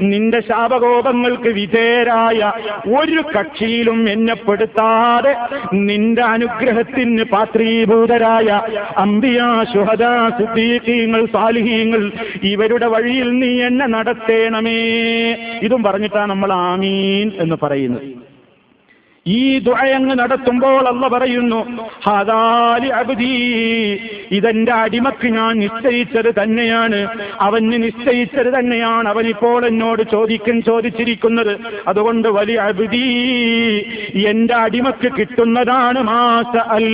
നിന്റെ 0.00 0.40
ശാപകോപങ്ങൾക്ക് 0.62 1.50
വിധേയരായ 1.58 2.40
ഒരു 2.98 3.20
കക്ഷിയിലും 3.34 3.98
എന്നെ 4.10 4.34
പെടുത്താതെ 4.34 5.32
നിന്റെ 5.88 6.22
അനുഗ്രഹത്തിന് 6.22 7.24
പാത്രീഭൂതരായ 7.32 8.48
അമ്പിയ 8.96 9.40
ശുഹദ 9.72 10.04
സിദ്ദീഖീങ്ങൾ 10.38 11.22
സാലിഹീങ്ങൾ 11.32 12.02
ഇവരുടെ 12.52 12.86
വഴിയിൽ 12.86 13.30
നീ 13.42 13.52
എന്നെ 13.62 13.86
നടത്തേണമേ. 13.86 14.80
ഇതും 15.62 15.82
പറഞ്ഞിട്ടാണ് 15.82 16.30
നമ്മൾ 16.30 16.52
ആമീൻ 16.52 17.28
എന്ന് 17.38 17.58
പറയുന്നത്. 17.62 18.31
ഈ 19.26 19.58
ദുഴയങ്ങ് 19.58 20.18
നടത്തുമ്പോൾ 20.18 20.88
അല്ല 20.88 21.08
പറയുന്നു 21.08 21.88
ഹാദാലി 22.06 22.88
അബുദി. 22.88 24.00
ഇതെന്റെ 24.30 24.72
അടിമക്ക് 24.72 25.28
ഞാൻ 25.28 25.58
നിശ്ചയിച്ചത് 25.58 26.42
തന്നെയാണ്. 26.42 27.06
അവന് 27.40 27.82
നിശ്ചയിച്ചത് 27.82 28.58
തന്നെയാണ് 28.58 29.08
അവനിപ്പോൾ 29.08 29.66
എന്നോട് 29.66 30.02
ചോദിക്കും 30.10 30.62
ചോദിച്ചിരിക്കുന്നത്. 30.62 31.58
അതുകൊണ്ട് 31.88 32.28
വലിയ 32.28 32.58
അബുദി 32.58 33.04
എന്റെ 34.26 34.54
അടിമക്ക് 34.54 35.12
കിട്ടുന്നതാണ് 35.12 36.02
മാസ 36.02 36.56
അൽ. 36.56 36.84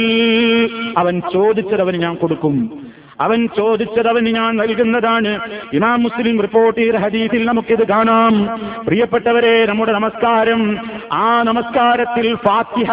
അവൻ 0.96 1.20
ചോദിച്ചത് 1.32 1.80
അവന് 1.80 1.96
ഞാൻ 1.96 2.14
കൊടുക്കും. 2.14 2.88
അവൻ 3.20 3.48
ചോദിച്ചത് 3.57 4.09
അവന് 4.09 4.26
ഞാൻ 4.26 4.57
നൽകുന്നതാണ്. 4.57 5.40
ഇമാം 5.72 6.02
മുസ്ലിം 6.02 6.40
റിപ്പോർട്ട് 6.40 6.81
ചെയ്ത 6.81 6.94
ഹദീസിൽ 6.94 7.44
നമുക്കിത് 7.44 7.88
കാണാം. 7.88 8.61
പ്രിയപ്പെട്ടവരെ 8.87 9.66
നമ്മുടെ 9.66 9.92
നമസ്കാരം. 9.92 10.78
ആ 11.12 11.42
നമസ്കാരത്തിൽ 11.42 12.35
ഫാത്തിഹ 12.35 12.90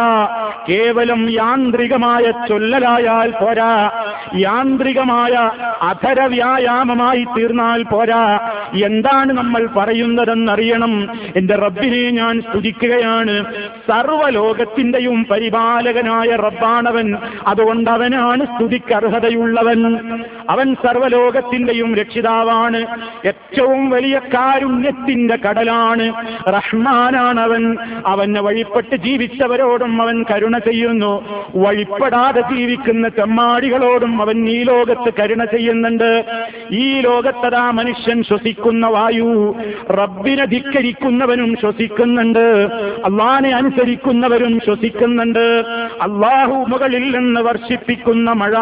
കേവലം 0.69 1.29
യാന്ത്രികമായ 1.29 2.47
ചൊല്ലലായാൽ 2.49 3.31
പോരാ. 3.31 4.03
യാന്ത്രികമായ 4.35 5.51
അധര 5.81 6.21
വ്യായാമമായി 6.21 7.25
തീർന്നാൽ 7.37 7.83
പോരാ. 7.83 8.51
എന്താണ് 8.83 9.33
നമ്മൾ 9.33 9.67
പറയുന്നതെന്നറിയണം. 9.77 11.09
എന്റെ 11.35 11.55
റബ്ബിനെ 11.55 12.09
ഞാൻ 12.09 12.41
സ്തുതിക്കുകയാണ്. 12.41 13.53
സർവലോകത്തിന്റെയും 13.87 15.25
പരിപാലകനായ 15.31 16.35
റബ്ബാണവൻ. 16.35 17.15
അതുകൊണ്ട് 17.47 17.89
അവനാണ് 17.89 18.45
സ്തുതിക്ക് 18.45 18.93
അർഹതയുള്ളവൻ 18.93 20.14
അവൻ 20.49 20.75
സർവലോകത്തിന്റെയും 20.75 21.95
രക്ഷിതാവാണ്. 21.95 22.85
ഏറ്റവും 23.25 23.89
വലിയ 23.89 24.21
കാരുണ്യത്തിന്റെ 24.33 25.35
കടലാണ്. 25.35 26.13
റഹ്മാനാണ് 26.47 27.39
അവൻ 27.41 27.77
അവനെ 28.05 28.41
വഴിപ്പെട്ട് 28.41 28.95
ജീവിച്ചവരോടും 28.95 30.01
അവൻ 30.01 30.25
കരുണ 30.31 30.57
ചെയ്യുന്നു. 30.57 31.45
വഴിപ്പെടാതെ 31.55 32.41
ജീവിക്കുന്ന 32.41 33.09
ചെമ്മാടികളോടും 33.09 34.21
അവൻ 34.21 34.49
ഈ 34.49 34.63
ലോകത്ത് 34.63 35.13
കരുണ 35.19 35.43
ചെയ്യുന്നുണ്ട്. 35.43 36.25
ഈ 36.71 36.99
ലോകത്തതാ 36.99 37.71
മനുഷ്യൻ 37.71 38.23
ശ്വസിക്കുന്ന 38.23 38.87
വായു 38.87 39.55
റബ്ബിനെ 39.91 40.45
ധിക്കരിക്കുന്നവനും 40.45 41.55
ശ്വസിക്കുന്നുണ്ട്. 41.61 42.67
അള്ളാനെ 43.05 43.55
അനുസരിക്കുന്നവരും 43.55 44.59
ശ്വസിക്കുന്നുണ്ട്. 44.65 45.63
അള്ളാഹു 46.01 46.65
മുകളിൽ 46.67 47.17
നിന്ന് 47.17 47.41
വർഷിപ്പിക്കുന്ന 47.41 48.31
മഴ 48.31 48.55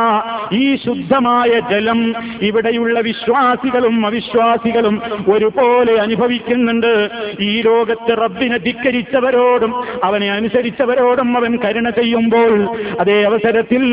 ഈ 0.56 0.76
ശുദ്ധമായ 0.76 1.60
ജലം 1.72 2.14
ഇവിടെയുള്ള 2.42 3.00
വിശ്വാസികളും 3.00 4.06
അവിശ്വാസികളും 4.06 5.02
ഒരുപോലെ 5.34 5.94
അനുഭവിക്കുന്നുണ്ട്. 6.02 7.10
ഈ 7.40 7.62
ലോകത്ത് 7.62 8.18
റബ്ബിനെ 8.22 8.58
ധിക്കരിച്ചവരോടും 8.58 9.74
അവനെ 10.04 10.32
അനുസരിച്ചവരോടും 10.32 11.38
അവൻ 11.38 11.58
കരുണ 11.66 11.90
ചെയ്യുമ്പോൾ 11.90 12.54
അതേ 13.00 13.24
അവസരത്തിൽ 13.24 13.84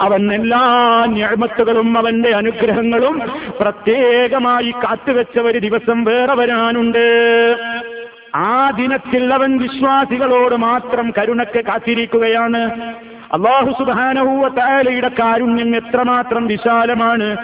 അവൻ 0.00 0.32
എല്ലാ 0.32 0.62
ഞാമത്തുകളും 1.08 1.98
അവന്റെ 1.98 2.30
അനുഗ്രഹങ്ങളും 2.30 3.22
പ്രത്യേകമായി 3.60 4.70
കാത്തുവെച്ച 4.70 5.38
ഒരു 5.38 5.58
ദിവസം 5.58 6.04
വേറെ 6.04 6.34
വരാനുണ്ട്. 6.34 7.06
ആ 8.34 8.70
ദിനത്തിൽ 8.70 9.34
അവൻ 9.34 9.58
വിശ്വാസികളോട് 9.58 10.54
മാത്രം 10.54 11.12
കരുണക്ക് 11.18 11.64
കാത്തിരിക്കുകയാണ്. 11.64 12.70
അള്ളാഹു 13.32 13.84
സുബാനഹൂവ 13.84 14.48
താലയുടെ 14.48 15.08
കാരുണ്യം 15.08 15.76
എത്രമാത്രം 15.76 16.46
വിശാലമാണ്. 16.46 17.36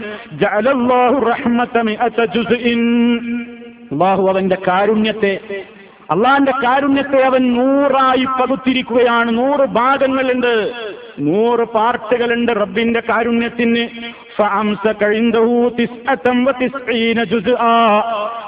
അള്ളാഹു 3.92 4.29
അവന്റെ 4.29 4.57
കാരുണ്യത്തെ 4.68 5.64
അള്ളാന്റെ 6.11 6.53
കാരുണ്യത്തെ 6.53 7.23
അവൻ 7.23 7.55
നൂറായി 7.55 8.25
പകുത്തിരിക്കുകയാണ്. 8.25 9.38
നൂറ് 9.38 9.66
ഭാഗങ്ങളുണ്ട്. 9.66 10.73
നൂറ് 11.18 11.64
പാർട്ടുകളുണ്ട് 11.64 12.53
റബ്ബിന്റെ 12.53 13.03
കാരുണ്യത്തിന്. 13.09 13.88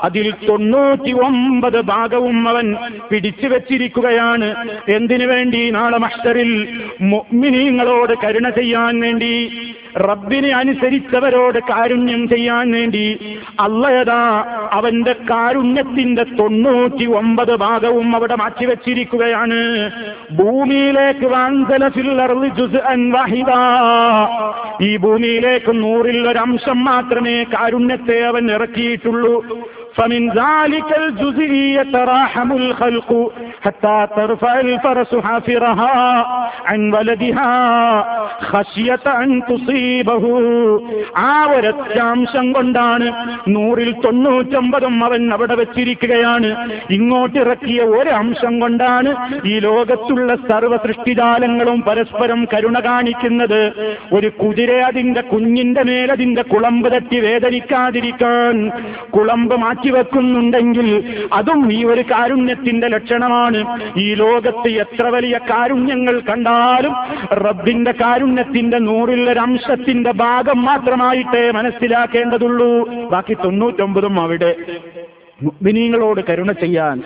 അതിൽ 0.03 0.35
തൊണ്ണൂറ്റി 0.49 1.13
ഒമ്പത് 1.13 1.81
ഭാഗവും 1.81 2.49
അവൻ 2.49 2.77
പിടിച്ചു 3.11 3.47
വെച്ചിരിക്കുകയാണ്. 3.47 4.55
എന്തിനു 4.89 5.27
വേണ്ടി? 5.27 5.71
നാളെ 5.71 5.99
മഷ്ടറിൽ 5.99 6.81
മുഗ്മിനീങ്ങളോട് 7.01 8.15
കരുണ 8.25 8.51
ചെയ്യാൻ 8.51 9.01
വേണ്ടി 9.01 9.33
റബ്ബിനെ 9.97 10.49
അനുസരിച്ചവരോട് 10.49 11.59
കാരുണ്യം 11.59 12.29
ചെയ്യാൻ 12.29 12.73
വേണ്ടി. 12.73 13.19
അള്ളയതാ 13.61 14.45
അവന്റെ 14.73 15.13
കാരുണ്യത്തിന്റെ 15.31 16.23
തൊണ്ണൂറ്റി 16.23 17.05
ഒമ്പത് 17.05 17.57
ഭാഗവും 17.57 18.17
അവിടെ 18.17 18.35
മാറ്റിവെച്ചിരിക്കുകയാണ് 18.35 19.91
ഭൂമിയിലേക്ക് 20.33 21.27
വാൻസല 21.27 21.89
ഈ 24.83 24.97
ഭൂമിയിലേക്ക് 24.97 25.73
നൂറിൽ 25.83 26.29
ഒരംശം 26.29 26.79
മാത്രമേ 26.85 27.37
കാരുണ്യത്തെ 27.45 28.19
അവൻ 28.25 28.45
ഇറക്കിയിട്ടുള്ളൂ. 28.51 29.35
فمن 29.96 30.30
ذلك 30.32 30.98
الجزء 30.98 31.52
يتراحم 31.80 32.52
الخلق 32.54 33.32
حتى 33.62 34.08
ترفع 34.12 34.60
الفرس 34.62 35.16
حافرها 35.18 36.26
عن 36.66 36.94
ولدها 36.94 37.54
خشية 38.44 39.06
أن 39.18 39.30
تصيبه 39.46 40.24
ആ 41.24 41.34
ഒരത്യാംശം 41.56 42.46
കൊണ്ടാണ് 42.54 43.08
നൂറിൽ 43.48 43.90
തൊണ്ണൂറ്റൊമ്പതും 44.04 44.96
അവൻ 45.04 45.22
അവിടെ 45.34 45.56
വെച്ചിരിക്കുകയാണ് 45.56 46.50
ഇങ്ങോട്ടിറക്കിയ 46.92 47.82
ഒരു 47.92 48.12
അംശം 48.14 48.54
കൊണ്ടാണ് 48.60 49.12
ഈ 49.46 49.56
ലോകത്തുള്ള 49.60 50.30
സർവ്വ 50.50 50.76
സൃഷ്ടിജാലങ്ങളും 50.86 51.80
പരസ്പരം 51.82 52.42
കരുണ 52.54 52.80
കാണിക്കുന്നത് 52.86 53.62
ഒരു 54.14 54.30
കുതിര 54.42 54.72
അതിന്റെ 54.90 55.22
കുഞ്ഞിന്റെ 55.32 55.84
മേലതിന്റെ 55.84 56.46
കുളമ്പ് 56.54 56.90
തട്ടി 56.94 57.20
വേദനിക്കാതിരിക്കാൻ 57.28 58.56
കുളമ്പ് 59.16 59.56
മാറ്റിവെക്കുന്നുണ്ടെങ്കിൽ 59.87 60.89
അതും 61.33 61.61
ഈ 61.73 61.81
ഒരു 61.85 62.03
കാരുണ്യത്തിന്റെ 62.11 62.87
ലക്ഷണമാണ്. 62.95 63.61
ഈ 64.05 64.07
ലോകത്ത് 64.23 64.69
എത്ര 64.83 65.05
വലിയ 65.15 65.37
കാരുണ്യങ്ങൾ 65.51 66.17
കണ്ടാലും 66.29 66.95
റബ്ബിന്റെ 67.47 67.93
കാരുണ്യത്തിന്റെ 68.03 68.79
അംശത്തിന്റെ 69.47 70.13
ഭാഗം 70.25 70.59
മാത്രമായിട്ടേ 70.69 71.45
മനസ്സിലാക്കേണ്ടതുള്ളൂ. 71.59 72.71
ബാക്കി 73.15 73.35
തൊണ്ണൂറ്റൊമ്പതും 73.45 74.17
അവിടെ. 74.25 74.53
മുഅ്മിനീങ്ങളോട് 75.43 76.21
കരുണ 76.29 76.51
ചെയ്യാൻ 76.61 76.97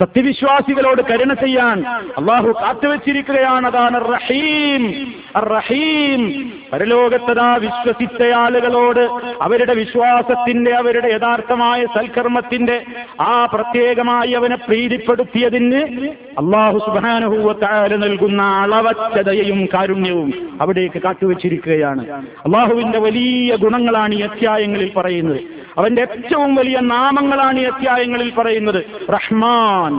സത്യവിശ്വാസികളോട് 0.00 1.02
കരുണ 1.02 1.32
ചെയ്യാൻ 1.32 1.86
അള്ളാഹു 2.18 2.48
കാത്തുവച്ചിരിക്കുകയാണ്. 2.48 3.66
അതാണ് 3.66 4.12
റഹീം. 4.12 5.12
റഹീം 5.36 6.52
പരലോകത്തതാ 6.72 7.54
വിശ്വസിച്ച 7.54 8.32
ആളുകളോട് 8.32 9.00
അവരുടെ 9.42 9.74
വിശ്വാസത്തിന്റെ 9.74 10.74
അവരുടെ 10.74 11.08
യഥാർത്ഥമായ 11.08 11.86
സൽക്കർമ്മത്തിന്റെ 11.86 12.82
ആ 13.20 13.48
പ്രത്യേകമായി 13.52 14.30
അവനെ 14.30 14.56
പ്രീതിപ്പെടുത്തിയതിന് 14.56 16.08
അള്ളാഹു 16.38 16.78
സുബാനഹൂവത്തായ 16.78 17.96
നൽകുന്ന 17.96 18.42
അളവച്ചതയും 18.42 19.66
കാരുണ്യവും 19.74 20.58
അവിടേക്ക് 20.60 21.02
കാത്തുവച്ചിരിക്കുകയാണ്. 21.02 22.10
അള്ളാഹുവിന്റെ 22.46 22.98
വലിയ 22.98 23.56
ഗുണങ്ങളാണ് 23.56 24.14
ഈ 24.14 24.20
അധ്യായങ്ങളിൽ 24.20 24.92
പറയുന്നത്. 24.96 25.57
അവന്റെ 25.78 26.02
ഏറ്റവും 26.02 26.50
വലിയ 26.54 26.78
നാമങ്ങളാണ് 26.92 27.58
ഈ 27.60 27.64
അധ്യായങ്ങളിൽ 27.64 28.30
പറയുന്നത്. 28.38 28.78
റഹ്മാൻ 29.16 29.92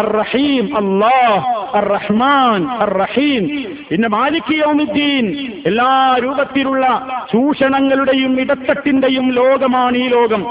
അർ 0.00 0.08
റഹീം 0.18 0.66
അല്ലാഹ് 0.80 1.38
അർ 1.78 1.86
റഹ്മാൻ 1.96 2.60
റഹീം 3.00 3.44
പിന്നെ 3.88 4.08
മാലിക്കിയോമിദ്ദീൻ 4.08 5.26
എല്ലാ 5.70 5.90
രൂപത്തിലുള്ള 6.24 6.84
ചൂഷണങ്ങളുടെയും 7.32 8.32
ഇടത്തട്ടിന്റെയും 8.40 9.26
ലോകമാണ് 9.40 9.96
ഈ 9.96 10.06
ലോകം. 10.08 10.42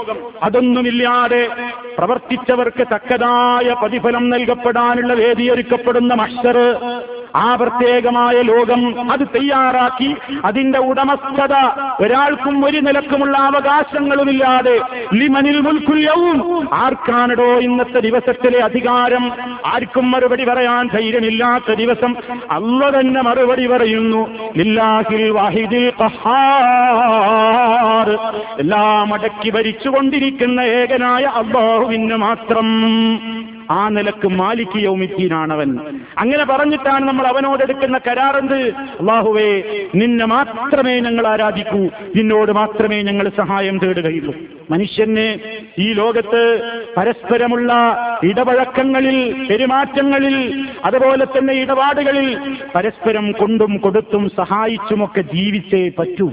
അതൊന്നുമില്ലാതെ 0.42 1.42
പ്രവർത്തിച്ചവർക്ക് 1.98 2.84
തക്കതായ 2.94 3.74
പ്രതിഫലം 3.82 4.24
നൽകപ്പെടാനുള്ള 4.30 5.12
വേദിയൊരുക്കപ്പെടുന്ന 5.14 6.14
മഷർ 6.14 6.58
ആ 7.36 7.46
പ്രത്യേകമായ 7.60 8.36
ലോകം 8.42 8.82
അത് 9.12 9.22
തയ്യാറാക്കി 9.36 10.10
അതിന്റെ 10.44 10.78
ഉടമസ്ഥത 10.78 11.54
ഒരാൾക്കും 12.04 12.56
ഒരു 12.66 12.80
നിലക്കുമുള്ള 12.86 13.36
അവകാശങ്ങളുമില്ലാതെ 13.48 14.73
ലിമനിൽ 15.14 15.60
മുൽക്കുല്യവും 15.60 16.68
ആർക്കാണടോ 16.72 17.58
ഇന്നത്തെ 17.58 18.00
ദിവസത്തിലെ 18.00 18.58
അധികാരം? 18.58 19.32
ആർക്കും 19.66 20.10
മറുപടി 20.10 20.44
പറയാൻ 20.44 20.88
ധൈര്യമില്ലാത്ത 20.88 21.74
ദിവസം. 21.74 22.14
അല്ല 22.50 23.00
തന്നെ 23.00 23.22
മറുപടി 23.22 23.66
പറയുന്നു. 23.66 24.52
ലില്ലാഹിൽ 24.56 25.30
വാഹിദിൽ 25.30 25.92
എല്ലാം 28.58 29.14
അടക്കി 29.14 29.50
ഭരിച്ചുകൊണ്ടിരിക്കുന്ന 29.50 30.60
ഏകനായ 30.60 31.24
അബ്ബാഹുവിന് 31.24 32.16
മാത്രം. 32.16 32.68
ആ 33.70 33.88
നിലയ്ക്ക് 33.88 34.28
മാലിക് 34.28 34.76
യൗമിദ്ദീനാണവൻ. 34.76 35.78
അങ്ങനെ 36.18 36.44
പറഞ്ഞിട്ടാണ് 36.44 37.04
നമ്മൾ 37.04 37.26
അവനോട് 37.26 37.62
എടുക്കുന്ന 37.62 37.98
കരാറെന്ത്? 37.98 38.74
അള്ളാഹുവേ 39.00 39.62
നിന്നെ 39.94 40.24
മാത്രമേ 40.24 41.00
ഞങ്ങൾ 41.00 41.26
ആരാധിക്കൂ. 41.26 41.88
നിന്നോട് 42.16 42.52
മാത്രമേ 42.52 43.02
ഞങ്ങൾ 43.02 43.28
സഹായം 43.36 43.78
തേടുകയുള്ളൂ. 43.78 44.34
മനുഷ്യന് 44.70 45.38
ഈ 45.78 45.92
ലോകത്ത് 45.92 46.62
പരസ്പരമുള്ള 46.96 47.72
ഇടപഴക്കങ്ങളിൽ 48.22 49.46
പെരുമാറ്റങ്ങളിൽ 49.50 50.66
അതുപോലെ 50.84 51.24
തന്നെ 51.24 51.54
ഇടപാടുകളിൽ 51.54 52.38
പരസ്പരം 52.74 53.32
കൊണ്ടും 53.32 53.76
കൊടുത്തും 53.76 54.30
സഹായിച്ചുമൊക്കെ 54.36 55.20
ജീവിച്ചേ 55.20 55.90
പറ്റൂ. 55.98 56.30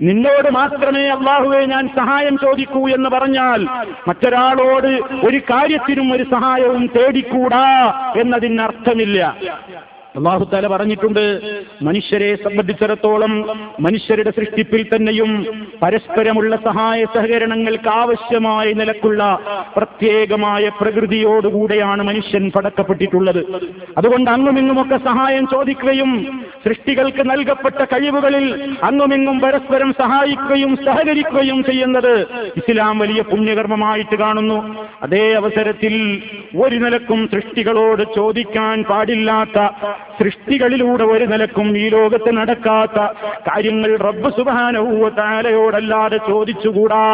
നിന്നോട് 0.00 0.50
മാത്രമേ 0.50 1.08
അള്ളാഹുവെ 1.08 1.60
ഞാൻ 1.66 1.88
സഹായം 1.96 2.38
ചോദിക്കൂ 2.38 2.88
എന്ന് 2.88 3.10
പറഞ്ഞാൽ 3.10 3.60
മറ്റൊരാളോട് 4.08 4.90
ഒരു 5.26 5.38
കാര്യത്തിനും 5.38 6.12
ഒരു 6.12 6.22
സഹായവും 6.22 6.86
തേടിക്കൂടാ 6.86 7.66
എന്നതിനർത്ഥമില്ല. 8.20 9.20
അള്ളാഹു 9.22 9.95
തല 10.52 10.66
പറഞ്ഞിട്ടുണ്ട് 10.66 11.40
മനുഷ്യരെ 11.82 12.36
സംബന്ധിച്ചിടത്തോളം 12.36 13.32
മനുഷ്യരുടെ 13.80 14.30
സൃഷ്ടിപ്പിൽ 14.30 14.82
തന്നെയും 14.94 15.46
പരസ്പരമുള്ള 15.82 16.56
സഹായ 16.56 17.04
സഹകരണങ്ങൾക്ക് 17.04 17.88
ആവശ്യമായ 17.88 18.72
നിലക്കുള്ള 18.72 19.38
പ്രത്യേകമായ 19.76 20.68
പ്രകൃതിയോടുകൂടെയാണ് 20.68 22.02
മനുഷ്യൻ 22.02 22.50
പടക്കപ്പെട്ടിട്ടുള്ളത്. 22.50 23.44
അതുകൊണ്ട് 23.98 24.30
അങ്ങുമിങ്ങുമൊക്കെ 24.30 24.96
സഹായം 24.96 25.46
ചോദിക്കുകയും 25.46 26.42
സൃഷ്ടികൾക്ക് 26.64 27.30
നൽകപ്പെട്ട 27.30 27.84
കഴിവുകളിൽ 27.84 28.78
അങ്ങുമിങ്ങും 28.82 29.40
പരസ്പരം 29.40 29.92
സഹായിക്കുകയും 29.92 30.76
സഹകരിക്കുകയും 30.76 31.64
ചെയ്യുന്നത് 31.64 32.26
ഇസ്ലാം 32.56 32.98
വലിയ 32.98 33.22
പുണ്യകർമ്മമായിട്ട് 33.22 34.16
കാണുന്നു. 34.16 34.86
അതേ 35.02 35.32
അവസരത്തിൽ 35.32 36.22
ഒരു 36.62 36.76
നിലക്കും 36.76 37.28
സൃഷ്ടികളോട് 37.32 38.02
ചോദിക്കാൻ 38.16 38.84
പാടില്ലാത്ത 38.84 39.58
സൃഷ്ടികളിലൂടെ 40.18 41.04
ഒരു 41.04 41.24
നിലക്കും 41.24 41.78
ഈ 41.78 41.88
ലോകത്ത് 41.88 42.30
നടക്കാത്ത 42.36 42.98
കാര്യങ്ങൾ 43.48 43.96
റബ്ബ് 43.96 44.30
സുബാനവൂവ 44.30 45.08
താലയോടല്ലാതെ 45.18 46.18
ചോദിച്ചുകൂടാ? 46.28 47.04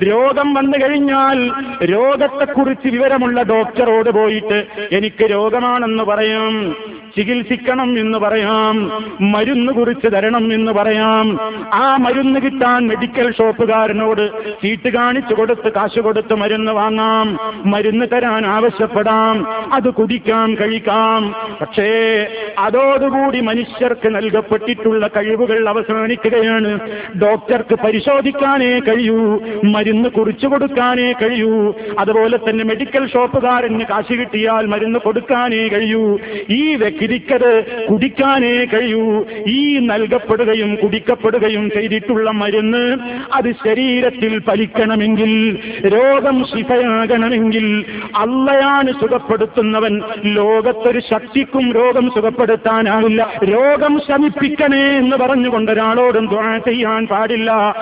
രോഗം 0.00 0.54
വന്നു 0.54 0.78
കഴിഞ്ഞാൽ 0.78 1.50
രോഗത്തെക്കുറിച്ച് 1.84 2.88
വിവരമുള്ള 2.88 3.42
ഡോക്ടറോട് 3.42 4.10
പോയിട്ട് 4.10 4.66
എനിക്ക് 4.92 5.30
രോഗമാണെന്ന് 5.30 6.04
പറയാം 6.04 6.76
ചികിത്സിക്കണം 7.16 7.98
എന്ന് 7.98 8.18
പറയാം 8.18 9.02
മരുന്ന് 9.20 9.72
കുറിച്ച് 9.72 10.06
തരണം 10.06 10.54
എന്ന് 10.54 10.72
പറയാം. 10.72 11.38
ആ 11.72 11.96
മരുന്ന് 11.96 12.40
കിട്ടാൻ 12.40 12.86
മെഡിക്കൽ 12.86 13.32
ഷോപ്പുകാരനോട് 13.32 14.52
ചീട്ട് 14.62 14.88
കാണിച്ചു 14.88 15.34
കൊടുത്ത് 15.34 15.72
കാശ് 15.72 16.00
കൊടുത്ത് 16.00 16.34
മരുന്ന് 16.34 16.72
വാങ്ങാം 16.72 17.38
മരുന്ന് 17.66 18.06
തരാൻ 18.12 18.46
ആവശ്യപ്പെടാം 18.46 19.46
അത് 19.72 19.90
കുടിക്കാം 19.90 20.54
കഴിക്കാം. 20.60 21.34
പക്ഷേ 21.60 22.26
അതോടുകൂടി 22.58 23.40
മനുഷ്യർക്ക് 23.40 24.14
നൽകപ്പെട്ടിട്ടുള്ള 24.14 25.06
കഴിവുകൾ 25.06 25.68
അവസാനിക്കുകയാണ്. 25.68 26.80
ഡോക്ടർക്ക് 27.22 27.74
പരിശോധിക്കാനേ 27.74 28.78
കഴിയൂ 28.78 29.40
മരുന്ന് 29.82 30.08
കുറിച്ചു 30.08 30.46
കൊടുക്കാനേ 30.46 31.12
കഴിയൂ. 31.12 31.74
അതുപോലെ 31.98 32.36
തന്നെ 32.36 32.64
മെഡിക്കൽ 32.64 33.10
ഷോപ്പുകാരന് 33.12 33.80
കാശ് 33.80 34.14
കിട്ടിയാൽ 34.14 34.66
മരുന്ന് 34.66 34.98
കൊടുക്കാനേ 34.98 35.68
കഴിയൂ. 35.68 36.18
ഈ 36.50 36.74
വ്യക്തിക്കത് 36.74 37.64
കുടിക്കാനേ 37.90 38.64
കഴിയൂ. 38.64 39.24
ഈ 39.48 39.78
നൽകപ്പെടുകയും 39.78 40.74
കുടിക്കപ്പെടുകയും 40.74 41.70
ചെയ്തിട്ടുള്ള 41.70 42.30
മരുന്ന് 42.30 42.96
അത് 43.32 43.52
ശരീരത്തിൽ 43.52 44.38
പലിക്കണമെങ്കിൽ 44.38 45.58
രോഗം 45.86 46.44
ശിഫയാകണമെങ്കിൽ 46.44 47.84
അള്ളയാണ് 48.16 48.92
സുഖപ്പെടുത്തുന്നവൻ. 48.92 50.00
ലോകത്തൊരു 50.24 51.00
ശക്തിക്കും 51.00 51.72
രോഗം 51.72 52.10
സുഖപ്പെടുത്താനാവില്ല. 52.14 53.32
രോഗം 53.44 54.00
ശമിപ്പിക്കണേ 54.08 54.98
എന്ന് 54.98 55.16
പറഞ്ഞുകൊണ്ട് 55.16 55.72
ഒരാളോടും 55.72 56.28
ചെയ്യാൻ 56.58 57.06
പാടില്ല. 57.06 57.74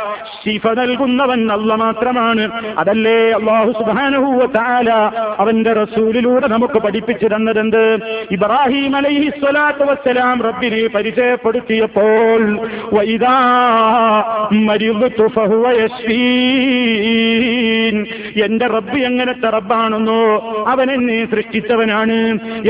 ശിഫ 0.45 0.67
നൽകുന്നവൻ 0.67 1.53
അല്ല 1.53 1.71
മാത്രമാണ്. 1.91 2.45
അതല്ലേ 2.79 3.19
അള്ളാഹു 3.31 3.71
സുബാനഹുവ 3.73 4.47
താല 4.57 4.91
അവന്റെ 5.39 5.73
റസൂലിലൂടെ 5.73 6.47
നമുക്ക് 6.49 6.79
പഠിപ്പിച്ചു 6.87 7.27
തന്നതെന്ത്? 7.27 7.83
ഇബ്രാഹിം 8.31 8.97
അലൈഹി 8.97 9.29
സ്വലാത്തു 9.29 9.85
വസ്സലാം 9.85 10.43
റബ്ബിനെ 10.43 10.87
പരിചയപ്പെടുത്തിയപ്പോൾ 10.95 12.41
എന്റെ 18.45 18.67
റബ്ബ് 18.67 18.99
എങ്ങനത്തെ 18.99 19.49
റബ്ബാണെന്നോ 19.51 20.23
അവൻ 20.69 20.87
എന്നെ 20.93 21.19
സൃഷ്ടിച്ചവനാണ്. 21.25 22.19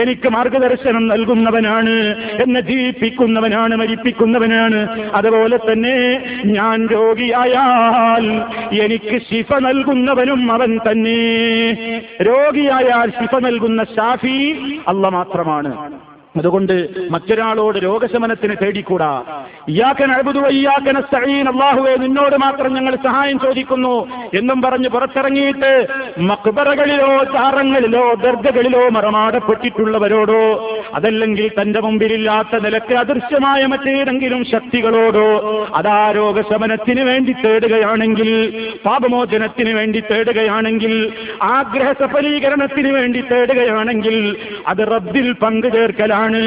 എനിക്ക് 0.03 0.29
മാർഗദർശനം 0.29 1.05
നൽകുന്നവനാണ്. 1.09 1.97
എന്നെ 2.43 2.61
ജീവിപ്പിക്കുന്നവനാണ് 2.61 3.75
മരിപ്പിക്കുന്നവനാണ്. 3.77 4.81
അതുപോലെ 5.15 5.57
തന്നെ 5.57 5.97
ഞാൻ 6.47 6.79
രോഗിയായാൽ 6.87 8.25
എനിക്ക് 8.83 9.10
ശിഫ 9.19 9.53
നൽകുന്നവനും 9.53 10.53
അവൻ 10.53 10.79
തന്നെ. 10.79 11.19
രോഗിയായാൽ 12.23 13.11
ശിഫ 13.11 13.35
നൽകുന്ന 13.35 13.85
ഷാഫി 13.85 14.57
അല്ല 14.89 15.09
മാത്രമാണ്. 15.09 16.01
അതുകൊണ്ട് 16.35 16.75
മറ്റൊരാളോട് 17.11 17.79
രോഗശമനത്തിന് 17.79 18.55
തേടിക്കൂടാ. 18.57 19.09
ഇയാക്കൻ 19.69 20.11
അഴുതു 20.13 20.43
ഇയാക്കൻ 20.51 20.97
സഹീൻ 21.09 21.47
അള്ളാഹുവെ 21.49 21.95
നിന്നോട് 21.97 22.37
മാത്രം 22.37 22.71
ഞങ്ങൾ 22.75 22.95
സഹായം 23.05 23.39
ചോദിക്കുന്നു 23.41 23.95
എന്നും 24.35 24.59
പറഞ്ഞ് 24.63 24.89
പുറത്തിറങ്ങിയിട്ട് 24.89 25.71
മക്ബറകളിലോ 26.29 27.11
ചാറങ്ങളിലോ 27.33 28.05
ദർഗകളിലോ 28.23 28.83
മറമാടപ്പെട്ടിട്ടുള്ളവരോടോ 28.91 30.45
അതല്ലെങ്കിൽ 30.95 31.49
തന്റെ 31.59 31.81
മുമ്പിലില്ലാത്ത 31.81 32.63
നിലയ്ക്ക് 32.63 32.95
അദൃശ്യമായ 32.95 33.65
മറ്റേതെങ്കിലും 33.67 34.45
ശക്തികളോടോ 34.53 35.27
അതാ 35.75 35.99
രോഗശമനത്തിന് 36.13 37.05
വേണ്ടി 37.05 37.35
തേടുകയാണെങ്കിൽ 37.43 38.31
പാപമോചനത്തിന് 38.87 39.75
വേണ്ടി 39.75 40.03
തേടുകയാണെങ്കിൽ 40.11 40.95
ആഗ്രഹ 41.53 41.91
സഫലീകരണത്തിന് 42.01 42.93
വേണ്ടി 42.93 43.23
തേടുകയാണെങ്കിൽ 43.31 44.17
അത് 44.67 44.85
റബ്ബിൽ 44.93 45.29
പങ്കുചേർക്കലാണ് 45.43 46.19
ആണ് 46.31 46.43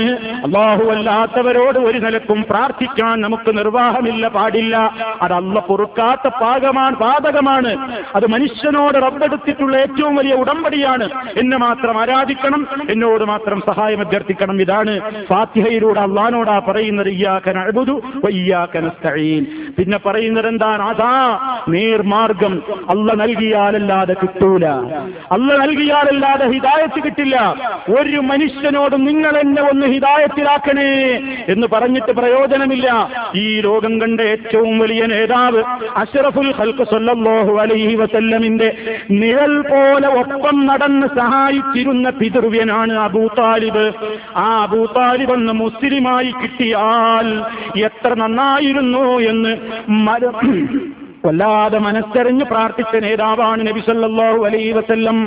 അള്ളാഹു 0.45 0.83
അല്ലാത്തവരോട് 0.91 1.79
ഒരു 1.79 1.97
നിലക്കും 1.97 2.39
പ്രാർത്ഥിക്കാൻ 2.49 3.21
നമുക്ക് 3.21 3.57
നിർവാഹമില്ല 3.57 4.27
പാടില്ല. 4.27 4.75
അത് 5.21 5.33
അല്ല 5.33 5.59
പൊറുക്കാത്ത 5.59 6.27
പാകമാണ് 6.41 6.95
പാതകമാണ്. 6.95 7.71
അത് 8.15 8.25
മനുഷ്യനോട് 8.27 8.97
റബ്ബെടുത്തിട്ടുള്ള 9.05 9.75
ഏറ്റവും 9.77 10.15
വലിയ 10.15 10.33
ഉടമ്പടിയാണ്. 10.33 11.07
എന്നെ 11.37 11.57
മാത്രം 11.57 11.95
ആരാധിക്കണം 12.01 12.67
എന്നോട് 12.89 13.23
മാത്രം 13.23 13.59
സഹായം 13.67 14.01
അഭ്യർത്ഥിക്കണം. 14.01 14.61
ഇതാണ് 14.61 14.93
ഫാത്തിഹയിലൂടെ 15.29 15.99
അള്ളഹാനോടാ 15.99 16.57
പറയുന്നത് 16.69 17.09
ഇയ്യാക്കൻ 17.09 17.57
അഴുതു 17.59 17.95
വയ്യാക്കൻ 18.25 18.91
പിന്നെ 19.77 19.97
പറയുന്നത് 20.05 20.47
എന്താണ് 20.47 20.83
അതാ 20.83 21.13
നേർമാർഗം. 21.69 22.53
അല്ല 22.89 23.13
നൽകിയാലല്ലാതെ 23.23 24.15
കിട്ടൂല. 24.21 24.65
അല്ല 25.31 25.49
നൽകിയാലല്ലാതെ 25.63 26.45
ഹിദായത്ത് 26.53 26.99
കിട്ടില്ല. 27.03 27.37
ഒരു 27.99 28.19
മനുഷ്യനോട് 28.31 28.95
നിങ്ങൾ 29.07 29.33
എന്നെ 29.37 29.62
ഒന്ന് 29.69 29.85
ഹിതായത്തിലാക്കണേ 29.85 30.89
എന്ന് 31.49 31.67
പറഞ്ഞിട്ട് 31.71 32.11
പ്രയോജനമില്ല. 32.11 32.87
ഈ 33.35 33.45
ലോകം 33.59 34.01
കണ്ട 34.01 34.21
ഏറ്റവും 34.21 34.79
വലിയ 34.79 35.05
നേതാവ് 35.05 35.61
അഷറഫുൽ 35.95 36.51
ഹൽക്ക് 36.59 36.83
സല്ലല്ലാഹു 36.83 37.53
അലൈഹി 37.57 37.95
വസല്ലമിന്റെ 37.95 38.69
നിഴൽ 39.11 39.61
പോലെ 39.61 40.07
ഒപ്പം 40.21 40.65
നടന്ന് 40.65 41.07
സഹായിച്ചിരുന്ന 41.07 42.09
പിതൃവ്യനാണ് 42.09 42.93
അബൂ 42.97 43.27
താലിബ്. 43.39 43.85
ആ 44.35 44.47
അബൂ 44.63 44.85
താലിബ് 44.85 45.33
എന്ന് 45.33 45.53
മുസ്ലിമായി 45.53 46.31
കിട്ടിയാൽ 46.41 47.29
എത്ര 47.85 48.13
നന്നായിരുന്നു 48.13 49.05
എന്ന് 49.31 49.53
മര 50.05 50.23
വല്ലാതെ 51.25 51.77
മനസ്സറിഞ്ഞ് 51.77 52.45
പ്രാർത്ഥിച്ച 52.45 52.95
നേതാവാണ് 53.03 53.61
നബി 53.67 53.79
സല്ലല്ലാഹു 53.79 54.39
അലൈഹി 54.45 54.71
വസല്ലം. 54.71 55.17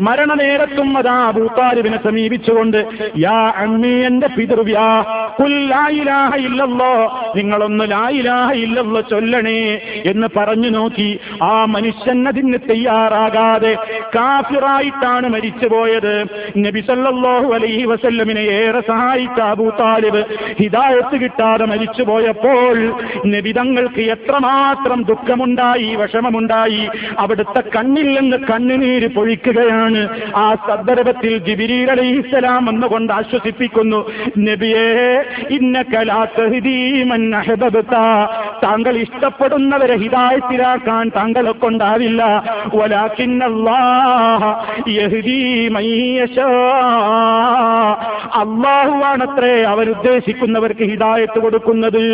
മരണനേരത്തും 0.00 0.88
അതാ 0.98 1.16
അബൂതാലിബിനെ 1.26 1.98
സമീപിച്ചുകൊണ്ട് 2.04 2.78
യാ 3.18 3.36
അമ്മീ 3.64 3.92
എന്റെ 4.08 4.28
പിതൃവ്യാ 4.36 4.86
കുൽ 5.38 5.54
ലാ 5.72 5.84
ഇലാഹ 6.00 6.32
ഇല്ലല്ലോ 6.46 6.90
നിങ്ങളൊന്ന് 7.36 7.84
ലാ 7.90 8.08
ഇലാഹ 8.20 8.48
ഇല്ലല്ലോ 8.64 9.00
ചൊല്ലണേ 9.00 9.60
എന്ന് 10.12 10.28
പറഞ്ഞു 10.36 10.68
നോക്കി. 10.68 11.08
ആ 11.42 11.64
മനുഷ്യൻ 11.74 12.28
അതിന് 12.28 12.60
തയ്യാറാകാതെ 12.70 13.72
കാഫിറായിട്ടാണ് 14.16 15.28
മരിച്ചുപോയത്. 15.36 16.14
നബി 16.66 16.80
സല്ലല്ലാഹു 16.90 17.48
അലൈഹി 17.58 17.84
വസല്ലമിനെ 17.92 18.44
ഏറെ 18.58 18.82
സഹായിച്ച 18.90 19.40
അബൂ 19.52 19.68
താലിബ് 19.80 20.24
ഹിദായത്ത് 20.62 21.16
കിട്ടാതെ 21.24 21.64
മരിച്ചുപോയപ്പോൾ 21.74 22.76
നബി 23.34 23.52
തങ്ങൾക്ക് 23.52 24.02
എത്രമാത്രം 24.16 25.00
ദുഃഖമുണ്ടായി 25.36 25.94
വിഷമമുണ്ടായി. 25.94 26.88
അവിടുത്തെ 27.18 27.62
കണ്ണിൽ 27.76 28.20
നിന്ന് 28.20 28.36
കണ്ണുനീര് 28.36 29.08
പൊഴിക്കുകയാണ്. 29.08 30.08
ആ 30.36 30.54
സന്ദർഭത്തിൽ 30.54 31.38
ജിബിരീൽ 31.38 31.90
അലൈഹിസ്സലാം 31.90 32.64
വന്നുകൊണ്ട് 32.66 33.12
ആശ്വസിപ്പിക്കുന്നു 33.12 34.10
നബിയേ 34.38 35.24
ഇന്ന 35.50 35.82
താങ്കൾ 38.62 38.96
ഇഷ്ടപ്പെടുന്നവരെ 38.96 39.96
ഹിതായത്തിലാക്കാൻ 39.96 41.10
താങ്കളെ 41.16 41.52
കൊണ്ടാവില്ല. 41.52 42.22
അള്ളാഹുവാണത്രേ 48.34 49.62
അവരുദ്ദേശിക്കുന്നവർക്ക് 49.62 50.84
ഹിതായത്ത് 50.84 51.38
കൊടുക്കുന്നത്. 51.38 52.04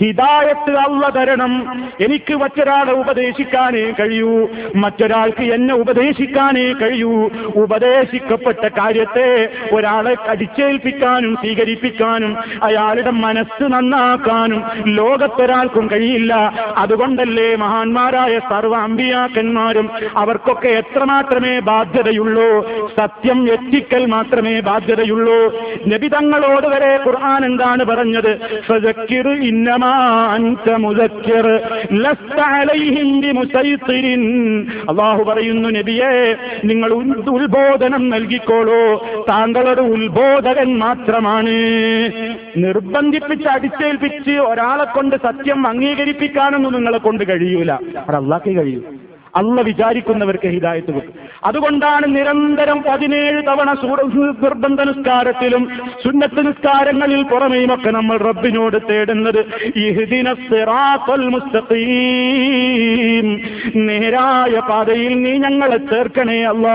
ഹിതായത്ത് 0.00 0.76
അള്ള 0.76 1.08
തരണം. 1.16 1.54
എനിക്ക് 2.00 2.29
മറ്റൊരാളെ 2.34 2.92
ഉപദേശിക്കാനേ 2.92 3.92
കഴിയൂ. 4.00 4.48
മറ്റൊരാൾക്ക് 4.76 5.42
എന്നെ 5.42 5.74
ഉപദേശിക്കാനേ 5.74 6.72
കഴിയൂ. 6.72 7.30
ഉപദേശിക്കപ്പെട്ട 7.56 8.68
കാര്യത്തെ 8.68 9.48
ഒരാളെ 9.72 10.16
അടിച്ചേൽപ്പിക്കാനും 10.28 11.36
സ്വീകരിപ്പിക്കാനും 11.36 12.36
അയാളുടെ 12.62 13.10
മനസ്സ് 13.10 13.64
നന്നാക്കാനും 13.64 14.62
ലോകത്തൊരാൾക്കും 14.86 15.90
കഴിയില്ല. 15.92 16.52
അതുകൊണ്ടല്ലേ 16.76 17.56
മഹാന്മാരായ 17.56 18.38
സർവ 18.38 18.76
അമ്പിയാക്കന്മാരും 18.76 19.90
അവർക്കൊക്കെ 20.16 20.68
എത്രമാത്രമേ 20.68 21.58
ബാധ്യതയുള്ളൂ? 21.58 22.68
സത്യം 23.00 23.52
എത്തിക്കൽ 23.52 24.06
മാത്രമേ 24.06 24.60
ബാധ്യതയുള്ളൂ. 24.60 25.60
നബിതങ്ങളോട് 25.88 26.66
വരെ 26.66 27.00
ഖുർആൻ 27.06 27.44
എന്താണ് 27.44 27.84
പറഞ്ഞത്? 27.84 28.38
ഇന്നമാ 29.28 29.90
അല്ലാഹു 34.88 35.24
പറയുന്നു 35.24 35.68
നബിയെ 35.68 36.36
നിങ്ങൾ 36.64 36.92
ഉത്ബോധനം 37.30 38.10
നൽകിക്കോളൂ. 38.10 39.06
താങ്കളൊരു 39.28 39.80
ഉത്ബോധകൻ 39.80 40.78
മാത്രമാണ്. 40.78 41.50
നിർബന്ധിപ്പിച്ച് 42.56 43.48
അടിച്ചേൽപ്പിച്ച് 43.48 44.30
ഒരാളെ 44.30 44.84
കൊണ്ട് 44.84 45.16
സത്യം 45.16 45.66
അംഗീകരിപ്പിക്കാനൊന്നും 45.66 46.72
നിങ്ങളെ 46.72 46.98
കൊണ്ട് 46.98 47.24
കഴിയൂല. 47.28 47.72
അത് 47.72 48.16
അള്ളാഹ്ക്ക് 48.16 48.56
കഴിയൂ. 48.58 48.80
അല്ല 49.34 49.60
വിചാരിക്കുന്നവർക്ക് 49.60 50.48
ഹിതായത്ത് 50.48 50.92
വെക്കും 50.96 51.16
അതുകൊണ്ടാണ് 51.44 52.16
നിരന്തരം 52.16 52.82
പതിനേഴ് 52.82 53.40
തവണ 53.46 53.70
നിർബന്ധ 54.44 54.80
നിസ്കാരത്തിലും 54.80 55.62
സുന്നത്ത് 56.04 56.46
നിസ്കാരങ്ങളിൽ 56.46 57.22
പുറമെയുമൊക്കെ 57.22 57.90
നമ്മൾ 57.90 58.16
റബ്ബിനോട് 58.18 58.76
തേടുന്നത് 58.90 59.40
നേരായ 63.88 64.60
പാതയിൽ 64.68 65.14
നീ 65.24 65.32
ഞങ്ങളെ 65.38 65.78
ചേർക്കണേ 65.92 66.44
അല്ലോ 66.44 66.74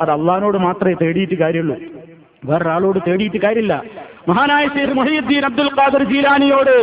അത് 0.00 0.10
അള്ളഹാനോട് 0.10 0.58
മാത്രമേ 0.58 0.94
തേടിയിട്ട് 1.02 1.34
കാര്യമുള്ളൂ. 1.34 1.76
വേറൊരാളോട് 2.44 2.98
തേടിയിട്ട് 3.06 3.38
കാര്യമില്ല. 3.38 3.74
മഹാനായ 4.28 4.64
സീർ 4.68 4.90
മൊഹീദ്ദീൻ 4.94 5.44
അബ്ദുൽ 5.44 5.70
ഖാദർ 5.78 6.02
ജീലാനിയോട് 6.02 6.74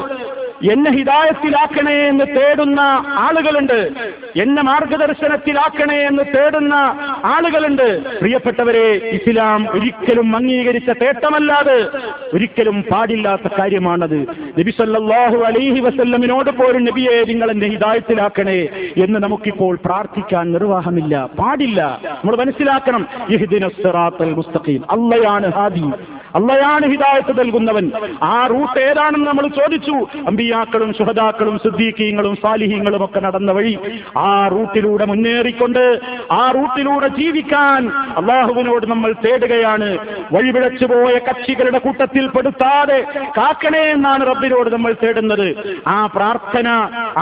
എന്നെ 0.70 0.92
ഹിതായത്തിലാക്കണേ 0.92 1.94
എന്ന് 1.94 2.24
തേടുന്ന 2.28 2.80
ആളുകളുണ്ട്. 3.08 3.90
എന്നെ 4.36 4.62
മാർഗദർശനത്തിലാക്കണേ 4.62 5.96
എന്ന് 5.96 6.24
തേടുന്ന 6.38 6.74
ആളുകളുണ്ട്. 7.26 8.20
പ്രിയപ്പെട്ടവരെ 8.20 8.92
ഇസ്ലാം 8.94 9.68
ഒരിക്കലും 9.72 10.36
അംഗീകരിച്ച 10.36 10.90
തേട്ടമല്ലാതെ 10.90 11.88
ഒരിക്കലും 12.34 12.84
പാടില്ലാത്ത 12.92 13.54
കാര്യമാണത്. 13.60 14.20
നബി 14.60 14.72
സല്ലല്ലാഹു 14.72 15.38
അലൈഹി 15.38 15.80
വസല്ലമിനോട് 15.80 16.50
പോലും 16.50 16.86
നബിയെ 16.86 17.24
നിങ്ങൾ 17.24 17.52
എന്നെ 17.52 17.68
ഹിതായത്തിലാക്കണേ 17.68 18.68
എന്ന് 18.98 19.20
നമുക്കിപ്പോൾ 19.20 19.80
പ്രാർത്ഥിക്കാൻ 19.86 20.52
നിർവാഹമില്ല 20.52 21.30
പാടില്ല. 21.40 22.00
നമ്മൾ 22.06 22.36
മനസ്സിലാക്കണം 22.36 23.08
മുസ്തഖീം. 24.22 24.82
അള്ളയാണ് 24.92 25.54
ഹാദി. 25.54 25.84
അള്ളയാണ് 26.36 26.86
ഹിതായത്ത് 26.86 27.40
നൽകുന്നവൻ. 27.40 27.92
ആ 28.24 28.48
റൂട്ട് 28.48 28.80
ഏതാണെന്ന് 28.80 29.28
നമ്മൾ 29.28 29.48
ചോദിച്ചു. 29.48 30.08
അമ്പിയാക്കളും 30.52 30.90
സുഹദാക്കളും 30.98 31.56
സിദ്ദീഖീങ്ങളും 31.64 32.34
സാലിഹീങ്ങളും 32.44 33.02
ഒക്കെ 33.06 33.20
നടന്ന 33.26 33.52
വഴി 33.58 33.74
ആ 34.18 34.32
റൂട്ടിലൂടെ 34.54 35.06
മുന്നേറിക്കൊണ്ട് 35.12 35.84
ആ 36.38 36.42
റൂട്ടിലൂടെ 36.56 37.08
ജീവിക്കാൻ 37.20 37.82
അള്ളാഹുവിനോട് 38.20 38.86
നമ്മൾ 38.92 39.12
തേടുകയാണ്. 39.26 39.90
വഴിപിഴച്ചു 40.34 40.86
പോയ 40.92 41.14
കക്ഷികളുടെ 41.28 41.80
കൂട്ടത്തിൽ 41.86 42.26
പെടുത്താതെ 42.34 43.00
കാക്കണേ 43.38 43.84
എന്നാണ് 43.94 44.26
റബ്ബിനോട് 44.32 44.70
നമ്മൾ 44.76 44.92
തേടുന്നത്. 45.04 45.48
ആ 45.88 45.98
പ്രാർത്ഥന 46.16 46.68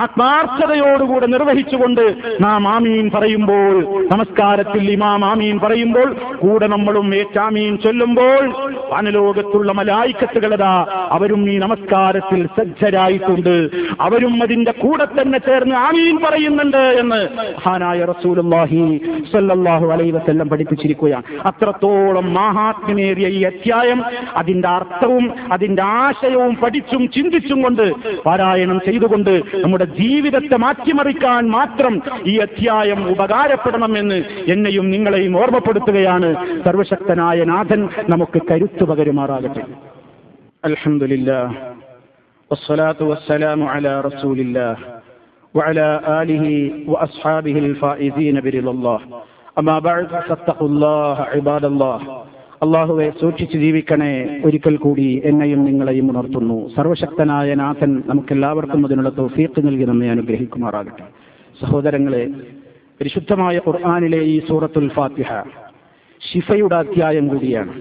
ആത്മാർത്ഥതയോടുകൂടെ 0.01 1.29
നിർവഹിച്ചുകൊണ്ട് 1.35 2.03
നാം 2.45 2.67
ആമീൻ 2.73 3.05
പറയുമ്പോൾ 3.17 3.75
നമസ്കാരത്തിൽ 4.13 4.83
ഇമാം 4.95 5.23
ആമീൻ 5.31 5.55
പറയുമ്പോൾ 5.65 6.09
കൂടെ 6.41 6.69
നമ്മളും 6.75 7.07
ഏറ്റാമീൻ 7.21 7.75
ചൊല്ലുമ്പോൾ 7.85 8.43
വാനലോകത്തുള്ള 8.91 9.71
മലായിക്കത്തുകളതാ 9.81 10.73
അവരും 11.17 11.43
ഈ 11.53 11.57
നമസ്കാരത്തിൽ 11.67 12.43
സജ്ജരായിട്ടുണ്ട് 13.19 13.55
അവരും 14.01 14.43
അതിന്റെ 14.43 14.71
കൂടെ 14.71 15.05
തന്നെ 15.05 15.39
ചേർന്ന് 15.47 15.75
ആമീൻ 15.75 16.17
പറയുന്നുണ്ട് 16.25 16.83
എന്ന് 17.01 17.19
മഹാനായ 17.39 17.99
റസൂലുള്ളാഹി 18.05 18.81
സ്വല്ലല്ലാഹു 19.31 19.87
അലൈഹി 19.93 20.11
വസല്ലം 20.11 20.49
പഠിപ്പിച്ചിരിക്കുകയാണ്. 20.49 21.23
അത്രത്തോളം 21.45 22.27
മാഹാത്മ്യമേറിയ 22.33 23.27
ഈ 23.27 23.41
അധ്യായം 23.43 24.01
അതിന്റെ 24.35 24.67
അർത്ഥവും 24.67 25.25
അതിന്റെ 25.51 25.83
ആശയവും 25.83 26.55
പഠിച്ചും 26.55 27.03
ചിന്തിച്ചും 27.15 27.61
കൊണ്ട് 27.61 27.85
പാരായണം 28.25 28.79
ചെയ്തുകൊണ്ട് 28.85 29.33
നമ്മുടെ 29.63 29.87
ജീവിതത്തെ 29.99 30.57
മാറ്റിമറിക്കാൻ 30.65 31.43
മാത്രം 31.57 31.95
ഈ 32.25 32.35
അധ്യായം 32.37 33.01
ഉപകാരപ്പെടണമെന്ന് 33.11 34.19
എന്നെയും 34.47 34.85
നിങ്ങളെയും 34.91 35.33
ഓർമ്മപ്പെടുത്തുകയാണ്. 35.37 36.29
സർവശക്തനായ 36.65 37.43
നാഥൻ 37.43 37.81
നമുക്ക് 38.09 38.41
കരുത്തു 38.51 38.83
പകരുമാറാകട്ടെ. 38.85 39.63
അൽഹംദുലില്ലാ 40.65 41.41
والصلاة 42.50 43.00
والسلام 43.02 43.60
على 43.64 44.00
رسول 44.00 44.38
الله 44.40 44.76
وعلى 45.54 45.88
آله 46.20 46.44
وأصحابه 46.86 47.56
الفائزين 47.60 48.34
برضا 48.40 48.70
الله 48.70 48.98
أما 49.56 49.76
بعد 49.80 50.06
فاتقوا 50.22 50.68
الله 50.68 51.14
عباد 51.32 51.64
الله 51.66 51.98
അള്ളാഹുവെ 52.62 53.06
സൂക്ഷിച്ച് 53.20 53.56
ജീവിക്കണേ 53.56 54.12
ഒരിക്കൽ 54.46 54.74
കൂടി 54.78 55.08
എന്നെയും 55.24 55.60
നിങ്ങളെയും 55.66 56.06
ഉണർത്തുന്നു 56.12 56.58
സർവശക്തനായ 56.76 57.54
നാഥൻ 57.54 57.90
നമുക്കെല്ലാവർക്കും 58.08 58.84
അതിനുള്ള 58.86 59.10
തൗഫീഖ് 59.18 59.64
നൽകി 59.66 59.84
നമ്മെ 59.84 60.08
അനുഗ്രഹിക്കുമാറാകട്ടെ 60.10 61.06
സഹോദരങ്ങളെ 61.60 62.22
പരിശുദ്ധമായ 63.00 63.56
ഖുർആാനിലെ 63.66 64.20
ഈ 64.32 64.36
സൂറത്തുൽ 64.48 64.88
ഫാത്തിഹ 64.96 65.30
ഷിഫയുടെ 66.22 66.76
അധ്യായം 66.80 67.26
കൂടിയാണ് 67.32 67.74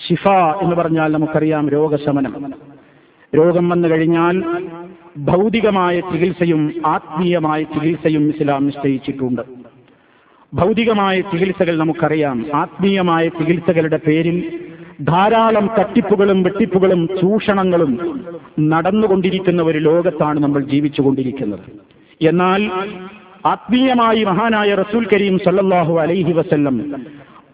ഷിഫ 0.00 0.24
എന്ന് 0.64 0.76
പറഞ്ഞാൽ 0.76 1.12
നമുക്കറിയാം 1.16 1.66
രോഗശമനം 1.76 2.34
രോഗം 3.35 3.69
വന്നു 3.69 3.87
കഴിഞ്ഞാൽ 3.87 4.43
ഭൗതികമായ 5.17 5.99
ചികിത്സയും 5.99 6.73
ആത്മീയമായ 6.85 7.63
ചികിത്സയും 7.63 8.23
ഇസ്ലാം 8.29 8.65
നിശ്ചയിച്ചിട്ടുണ്ട്. 8.65 9.41
ഭൗതികമായ 10.53 11.21
ചികിത്സകൾ 11.21 11.77
നമുക്കറിയാം. 11.77 12.45
ആത്മീയമായ 12.55 13.27
ചികിത്സകളുടെ 13.27 13.99
പേരിൽ 14.07 14.37
ധാരാളം 15.01 15.69
തട്ടിപ്പുകളും 15.79 16.43
വെട്ടിപ്പുകളും 16.43 17.07
ചൂഷണങ്ങളും 17.21 17.93
നടന്നുകൊണ്ടിരിക്കുന്ന 18.59 19.61
ഒരു 19.61 19.77
ലോകത്താണ് 19.77 20.39
നമ്മൾ 20.39 20.61
ജീവിച്ചുകൊണ്ടിരിക്കുന്നത്. 20.63 21.65
എന്നാൽ 22.21 22.71
ആത്മീയമായി 23.45 24.23
മഹാനായ 24.23 24.75
റസൂൽ 24.75 25.07
കരീം 25.13 25.37
സല്ലാഹു 25.37 25.93
അലൈഹി 25.99 26.33
വസല്ലം 26.33 26.95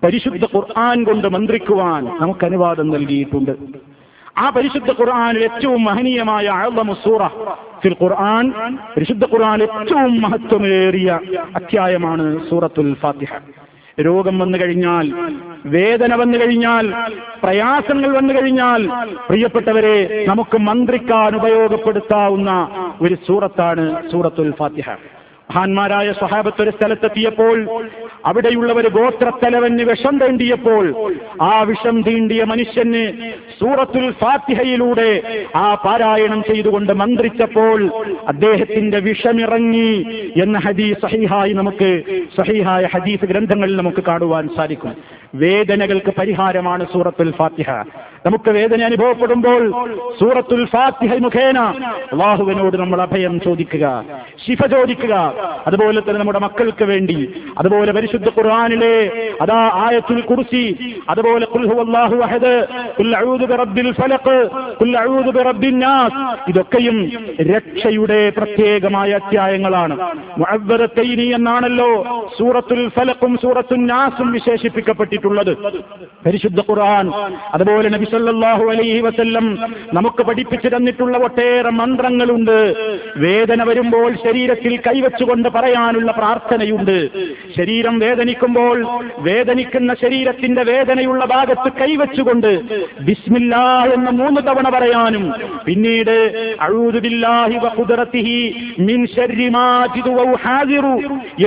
പരിശുദ്ധ 0.03 0.45
ഖുർആൻ 0.55 1.03
കൊണ്ട് 1.03 1.27
മന്ത്രിക്കുവാൻ 1.27 2.05
നമുക്ക് 2.05 2.45
അനുവാദം 2.45 2.89
നൽകിയിട്ടുണ്ട്. 2.89 3.51
ആ 4.35 4.49
പരിശുദ്ധ 4.49 4.91
ഖുർആാനിൽ 4.91 5.43
ഏറ്റവും 5.43 5.83
മഹനീയമായ 5.83 6.47
അള്ളമുസൂറ 6.59 7.21
ഫിൽ 7.83 7.95
ഖുർആൻ 8.01 8.45
പരിശുദ്ധ 8.95 9.25
ഖുർആൻ 9.25 9.63
ഏറ്റവും 9.63 10.21
മഹത്വമേറിയ 10.21 11.09
അധ്യായമാണ് 11.55 12.25
സൂറത്തുൽ 12.49 12.93
ഫാത്തിഹ. 13.01 13.31
രോഗം 13.97 14.39
വന്നു 14.39 14.57
കഴിഞ്ഞാൽ 14.57 15.05
വേദന 15.65 16.15
വന്നു 16.15 16.37
കഴിഞ്ഞാൽ 16.37 16.85
പ്രയാസങ്ങൾ 17.43 18.11
വന്നു 18.17 18.33
കഴിഞ്ഞാൽ 18.33 18.81
പ്രിയപ്പെട്ടവരെ 19.27 19.97
നമുക്ക് 20.27 20.57
മന്ത്രിക്കാൻ 20.59 21.35
ഉപയോഗപ്പെടുത്താവുന്ന 21.35 22.51
ഒരു 23.01 23.15
സൂറത്താണ് 23.27 24.09
സൂറത്തുൽ 24.11 24.51
ഫാത്തിഹ. 24.59 24.87
മഹാന്മാരായ 25.49 26.12
സ്വഹാബത്ത് 26.12 26.62
ഒരു 26.62 26.69
സ്ഥലത്തെത്തിയപ്പോൾ 26.69 27.55
അവിടെയുള്ളവർ 28.25 28.88
ഗോത്രത്തലവന് 28.88 29.83
വിഷം 29.83 30.19
തീണ്ടിയപ്പോൾ 30.19 30.85
ആ 31.41 31.62
വിഷം 31.62 32.01
തീണ്ടിയ 32.01 32.43
മനുഷ്യന് 32.43 33.03
സൂറത്തുൽ 33.59 34.12
ഫാത്തിഹയിലൂടെ 34.12 35.09
ആ 35.55 35.75
പാരായണം 35.85 36.43
ചെയ്തുകൊണ്ട് 36.43 36.93
മന്ത്രിച്ചപ്പോൾ 36.93 37.79
അദ്ദേഹത്തിന്റെ 38.27 38.99
വിഷമിറങ്ങി 38.99 39.89
എന്ന 40.43 40.57
ഹദീസ് 40.59 41.01
സഹിഹായി 41.01 41.53
നമുക്ക് 41.53 41.89
സഹിഹായ 42.38 42.88
ഹദീസ് 42.93 43.25
ഗ്രന്ഥങ്ങളിൽ 43.25 43.75
നമുക്ക് 43.75 44.03
കാണുവാൻ 44.03 44.49
സാധിക്കും. 44.55 44.93
വേദനകൾക്ക് 45.35 46.12
പരിഹാരമാണ് 46.19 46.85
സൂറത്തുൽ 46.93 47.31
ഫാത്തിഹ. 47.31 47.69
നമുക്ക് 48.25 48.49
വേദന 48.51 48.82
അനുഭവപ്പെടുമ്പോൾ 48.82 49.62
സൂറത്തുൽ 50.19 50.65
ഫാത്തിഹ 50.65 51.13
മുഖേന 51.17 51.60
അള്ളാഹുവിനോട് 52.13 52.77
നമ്മൾ 52.77 53.01
അഭയം 53.01 53.41
ചോദിക്കുക 53.41 54.03
ശിഫ 54.47 54.65
ചോദിക്കുക. 54.65 55.15
അതുപോലെ 55.67 55.99
തന്നെ 55.99 56.19
നമ്മുടെ 56.19 56.39
മക്കൾക്ക് 56.39 56.84
വേണ്ടി 56.84 57.17
അതുപോലെ 57.58 57.91
പരിശുദ്ധ 57.91 58.29
ഖുർആാനിലെ 58.29 58.95
അതാ 59.41 59.60
ആയത്തുൽ 59.73 60.21
കുർസി 60.21 60.63
അതുപോലെ 61.10 61.45
അഹദ് 62.23 62.53
നാസ്. 65.82 66.49
ഇതൊക്കെയും 66.49 66.97
രക്ഷയുടെ 67.41 68.19
പ്രത്യേകമായ 68.38 69.10
അധ്യായങ്ങളാണ്. 69.12 69.95
എന്നാണല്ലോ 71.36 71.89
സൂറത്തുൽ 72.39 72.89
ഫലഖും 72.89 73.38
സൂറത്തുൻ 73.38 73.88
നാസും 73.88 74.32
വിശേഷിപ്പിക്കപ്പെട്ടിട്ടുള്ളത്. 74.32 75.53
പരിശുദ്ധ 76.25 76.60
ഖുർആൻ 76.60 77.08
അതുപോലെ 77.53 77.89
നബി 77.89 78.05
സല്ലല്ലാഹു 78.19 78.63
അലൈഹി 78.71 79.01
വസല്ലം 79.01 79.45
നമുക്ക് 79.93 80.21
പഠിപ്പിച്ചു 80.27 80.69
തന്നിട്ടുള്ള 80.75 81.17
ഒട്ടേറെ 81.17 81.71
മന്ത്രങ്ങളുണ്ട്. 81.79 82.58
വേദന 83.17 83.63
വരുമ്പോൾ 83.69 84.10
ശരീരത്തിൽ 84.25 84.73
കൈവച്ചുകൊണ്ട് 84.88 85.47
പറയാനുള്ള 85.49 86.12
പ്രാർത്ഥനയുണ്ട്. 86.12 86.97
ശരീരം 87.58 87.95
വേദനിക്കുമ്പോൾ 87.99 88.77
വേദനിക്കുന്ന 89.27 89.93
ശരീരത്തിന്റെ 90.01 90.63
വേദനയുള്ള 90.71 91.25
ഭാഗത്ത് 91.25 91.69
കൈവച്ചുകൊണ്ട് 91.79 92.51
ബിസ്മില്ല 93.08 93.55
എന്ന് 93.95 94.12
മൂന്ന് 94.12 94.41
തവണ 94.47 94.67
പറയാനും. 94.77 95.25
പിന്നീട് 95.65 96.17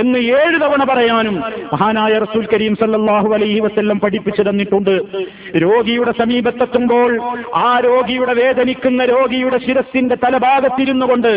എന്ന് 0.00 0.18
ഏഴ് 0.38 0.56
തവണ 0.62 0.82
പറയാനും 0.90 1.36
മഹാനായ 1.72 2.14
റസൂൽ 2.24 2.44
കരീം 2.54 2.74
സല്ലാഹു 2.80 3.28
അലൈഹി 3.34 3.60
വസ്ല്ലം 3.60 4.00
പഠിപ്പിച്ചു 4.00 4.42
തന്നിട്ടുണ്ട്. 4.48 4.94
രോഗിയുടെ 5.64 6.12
സമീപ 6.18 6.48
സമീപത്തെത്തുമ്പോൾ 6.52 7.10
ആ 7.54 7.80
രോഗിയുടെ 7.84 8.34
വേദനിക്കുന്ന 8.34 9.04
രോഗിയുടെ 9.04 9.58
ശിരസിന്റെ 9.58 10.14
തലഭാഗത്തിരുന്നു 10.14 11.06
കൊണ്ട് 11.06 11.32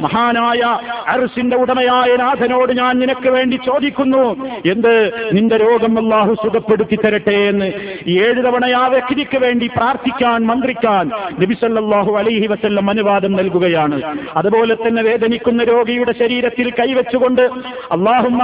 മഹാനായ 0.00 0.62
അറുസിന്റെ 1.08 1.56
ഉടമയായ 1.56 2.16
നാഥനോട് 2.16 2.72
ഞാൻ 2.72 2.98
നിനക്ക് 2.98 3.28
വേണ്ടി 3.28 3.56
ചോദിക്കുന്നു 3.66 4.24
എന്ത്? 4.66 4.94
നിന്റെ 5.32 5.56
രോഗം 5.56 5.98
അള്ളാഹു 5.98 6.32
സുഖപ്പെടുത്തി 6.34 6.96
തരട്ടെ 6.96 7.36
എന്ന്. 7.50 7.68
ഏഴ് 8.24 8.40
തവണ 8.44 8.64
ആ 8.76 8.86
വ്യക്തിക്ക് 8.86 9.38
വേണ്ടി 9.38 9.66
പ്രാർത്ഥിക്കാൻ 9.76 10.46
മന്ത്രിക്കാൻ 10.46 11.04
നബിസല്ലാഹു 11.40 12.12
അലൈഹി 12.16 12.46
വസല്ലം 12.46 12.90
അനുവാദം 12.90 13.32
നൽകുകയാണ്. 13.32 13.98
അതുപോലെ 14.36 14.74
തന്നെ 14.74 15.02
വേദനിക്കുന്ന 15.02 15.62
രോഗിയുടെ 15.64 16.12
ശരീരത്തിൽ 16.18 16.70
കൈവച്ചുകൊണ്ട് 16.70 17.42
അള്ളാഹുമ്മ 17.96 18.40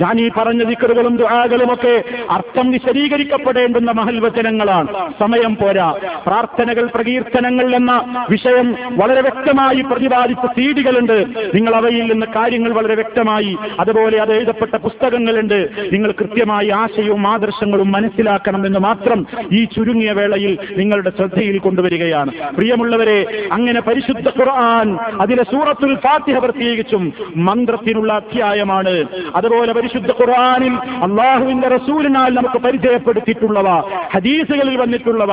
ഞാൻ 0.00 0.20
ഈ 0.20 0.28
പറഞ്ഞ 0.28 0.62
ദിക്റുകളും 0.62 1.16
ദുആകളും 1.16 1.72
ഒക്കെ 1.72 2.04
അർത്ഥം 2.30 2.70
വിശദീകരിക്കപ്പെടേണ്ടുന്ന 2.70 3.90
മഹൽ 3.90 4.20
വചനങ്ങളാണ്. 4.20 5.12
സമയം 5.20 5.56
പോരാ. 5.56 5.94
പ്രാർത്ഥനകൾ 6.26 6.88
പ്രകീർത്തനങ്ങൾ 6.94 7.76
എന്ന 7.76 8.26
വിഷയം 8.30 8.76
വളരെ 8.90 9.20
വ്യക്തമായി 9.20 9.80
പ്രതിപാദിച്ച 9.80 10.46
സീഡികളുണ്ട്. 10.46 11.26
നിങ്ങൾ 11.54 11.74
അവയിൽ 11.74 12.12
നിന്ന് 12.12 12.26
കാര്യങ്ങൾ 12.36 12.72
വളരെ 12.72 12.94
വ്യക്തമായി 12.94 13.56
അതുപോലെ 13.80 14.18
അത് 14.18 14.32
എഴുതപ്പെട്ട 14.32 14.76
പുസ്തകങ്ങളുണ്ട്. 14.76 15.68
നിങ്ങൾ 15.92 16.10
കൃത്യമായി 16.10 16.68
ആശയവും 16.68 17.26
ആദർശങ്ങളും 17.26 17.92
മനസ്സിലാക്കണം 17.92 18.66
എന്ന് 18.66 18.78
മാത്രം 18.78 19.26
ഈ 19.52 19.64
ചുരുങ്ങിയ 19.64 20.12
വേളയിൽ 20.12 20.58
നിങ്ങളുടെ 20.76 21.12
ശ്രദ്ധയിൽ 21.16 21.58
കൊണ്ടുവരികയാണ്. 21.58 22.30
പ്രിയമുള്ളവരെ 22.56 23.48
അങ്ങനെ 23.52 23.77
പരിശുദ്ധ 23.86 24.28
ഖുർആൻ 24.38 24.88
അതിലെ 25.20 25.42
സൂറത്തുൽ 25.42 25.94
ഫാത്തിഹ 25.94 26.38
പ്രത്യേകിച്ചും 26.38 27.02
മന്ത്രത്തിനുള്ള 27.36 28.12
അധ്യായമാണ്. 28.12 28.94
അതുപോലെ 29.36 29.72
പരിശുദ്ധ 29.72 30.10
ഖുർആനിൽ 30.20 30.74
അള്ളാഹുവിന്റെ 31.06 31.68
റസൂലിനാൽ 31.68 32.30
നമുക്ക് 32.34 32.58
പരിചയപ്പെടുത്തിയിട്ടുള്ളവ 32.58 33.68
ഹദീസുകളിൽ 34.14 34.76
വന്നിട്ടുള്ളവ 34.76 35.32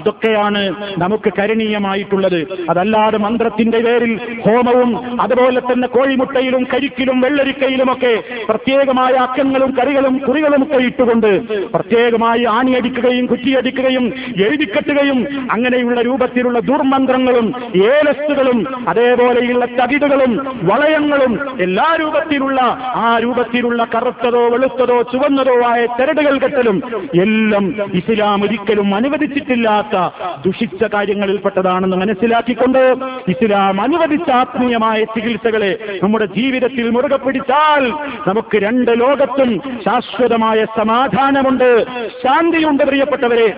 ഇതൊക്കെയാണ് 0.00 0.62
നമുക്ക് 0.98 1.32
കരണീയമായിട്ടുള്ളത്. 1.38 2.40
അതല്ലാതെ 2.70 3.18
മന്ത്രത്തിന്റെ 3.18 3.78
പേരിൽ 3.78 4.12
ഹോമവും 4.46 5.20
അതുപോലെ 5.20 5.60
തന്നെ 5.60 5.88
കോഴിമുട്ടയിലും 5.88 6.66
കരിക്കിലും 6.74 7.20
വെള്ളരിക്കയിലുമൊക്കെ 7.20 8.14
പ്രത്യേകമായ 8.48 9.12
അക്കങ്ങളും 9.26 9.70
കറികളും 9.78 10.14
കുറികളും 10.18 10.62
ഒക്കെ 10.62 10.80
ഇട്ടുകൊണ്ട് 10.90 11.30
പ്രത്യേകമായി 11.74 12.44
ആണിയടിക്കുകയും 12.44 13.26
കുറ്റിയടിക്കുകയും 13.26 14.04
എഴുതിക്കെട്ടുകയും 14.46 15.18
അങ്ങനെയുള്ള 15.50 16.00
രൂപത്തിലുള്ള 16.00 16.58
ദുർമന്ത്രങ്ങളും 16.70 17.46
ഏലസ്തുകളും 17.88 18.58
അതേപോലെയുള്ള 18.88 19.64
തകിടുകളും 19.80 20.32
വളയങ്ങളും 20.62 21.32
എല്ലാ 21.60 21.96
രൂപത്തിലുള്ള 22.00 22.60
ആ 22.96 23.18
രൂപത്തിലുള്ള 23.22 23.86
കറുത്തതോ 23.94 24.48
വെളുത്തതോ 24.48 25.02
ചുവന്നതോ 25.02 25.56
ആയ 25.66 25.86
ചരടുകൾ 25.98 26.38
കെട്ടലും 26.38 26.78
എല്ലാം 27.22 27.64
ഇസ്ലാം 27.94 28.42
ഒരിക്കലും 28.42 28.94
അനുവദിച്ചിട്ടില്ലാത്ത 28.94 29.94
ദുഷിച്ച 30.44 30.84
കാര്യങ്ങളിൽപ്പെട്ടതാണെന്ന് 30.94 31.96
മനസ്സിലാക്കിക്കൊണ്ട് 31.96 32.82
ഇസ്ലാം 33.28 33.80
അനുവദിച്ച 33.80 34.30
ആത്മീയമായ 34.30 35.04
ചികിത്സകളെ 35.14 35.72
നമ്മുടെ 36.02 36.26
ജീവിതത്തിൽ 36.36 36.90
മുറുകെ 36.90 37.16
പിടിച്ചാൽ 37.16 37.84
നമുക്ക് 38.28 38.56
രണ്ട് 38.58 39.00
ലോകത്തും 39.00 39.50
ശാശ്വതമായ 39.84 40.64
സമാധാനമുണ്ട് 40.78 41.68
ശാന്തിയുണ്ട് 42.22 42.82
പ്രിയപ്പെട്ടവരെ. 42.84 43.48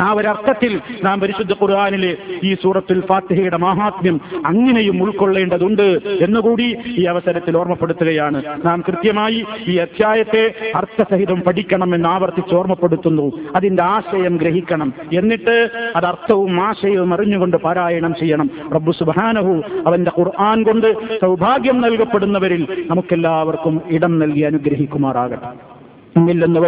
ആ 0.00 0.12
ഒരർത്ഥത്തിൽ 0.12 0.72
നാം 1.04 1.20
പരിശുദ്ധ 1.20 1.52
ഖുർആാനിലെ 1.52 2.10
ഈ 2.44 2.54
സൂറത്തുൽ 2.54 3.00
ഫാത്തിഹയുടെ 3.08 3.58
മഹാത്മ്യം 3.68 4.20
അങ്ങനെയും 4.46 5.02
ഉൾക്കൊള്ളേണ്ടതുണ്ട് 5.02 5.86
എന്നുകൂടി 6.20 6.76
ഈ 6.98 7.04
അവസരത്തിൽ 7.04 7.56
ഓർമ്മപ്പെടുത്തുകയാണ്. 7.56 8.42
നാം 8.64 8.82
കൃത്യമായി 8.88 9.44
ഈ 9.68 9.76
അധ്യായത്തെ 9.76 10.44
അർത്ഥസഹിതം 10.76 11.40
പഠിക്കണമെന്ന് 11.46 12.08
ആവർത്തിച്ച് 12.08 12.54
ഓർമ്മപ്പെടുത്തുന്നു. 12.54 13.26
അതിന്റെ 13.56 13.82
ആശയം 13.82 14.36
ഗ്രഹിക്കണം. 14.36 14.92
എന്നിട്ട് 15.12 15.56
അത് 15.96 16.04
അർത്ഥവും 16.04 16.60
ആശയവും 16.60 17.14
അറിഞ്ഞുകൊണ്ട് 17.14 17.56
പാരായണം 17.56 18.14
ചെയ്യണം. 18.20 18.50
റബ്ബു 18.74 18.92
സുബാനഹു 18.92 19.54
അവന്റെ 19.86 20.10
ഖുർആൻ 20.18 20.62
കൊണ്ട് 20.62 20.88
സൗഭാഗ്യം 21.20 21.80
നൽകപ്പെടുന്നവരിൽ 21.80 22.66
നമുക്കെല്ലാവർക്കും 22.86 23.80
ഇടം 23.90 24.18
നൽകി 24.18 24.40
അനുഗ്രഹിക്കുമാറാകട്ടെ. 24.40 25.77
നമ്മിൽ 26.18 26.38
നിന്ന് 26.44 26.60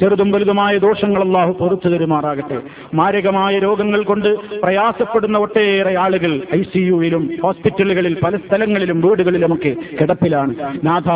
ചെറുതും 0.00 0.30
വലുതുമായ 0.30 0.78
ദോഷങ്ങൾ 0.78 1.22
അള്ളാഹു 1.22 1.52
പുറത്തു 1.52 1.88
തരുമാറാകട്ടെ. 1.88 2.58
മാരകമായ 2.94 3.58
രോഗങ്ങൾ 3.58 4.02
കൊണ്ട് 4.02 4.28
പ്രയാസപ്പെടുന്ന 4.60 5.38
ഒട്ടേറെ 5.38 5.94
ആളുകൾ 5.98 6.32
ഐ 6.56 6.62
സി 6.62 6.78
യുയിലും 6.78 7.24
ഹോസ്പിറ്റലുകളിൽ 7.42 8.16
പല 8.24 8.36
സ്ഥലങ്ങളിലും 8.36 9.00
വീടുകളിലുമൊക്കെ 9.00 9.72
കിടപ്പിലാണ്. 10.00 10.54
നാഥ 10.84 11.08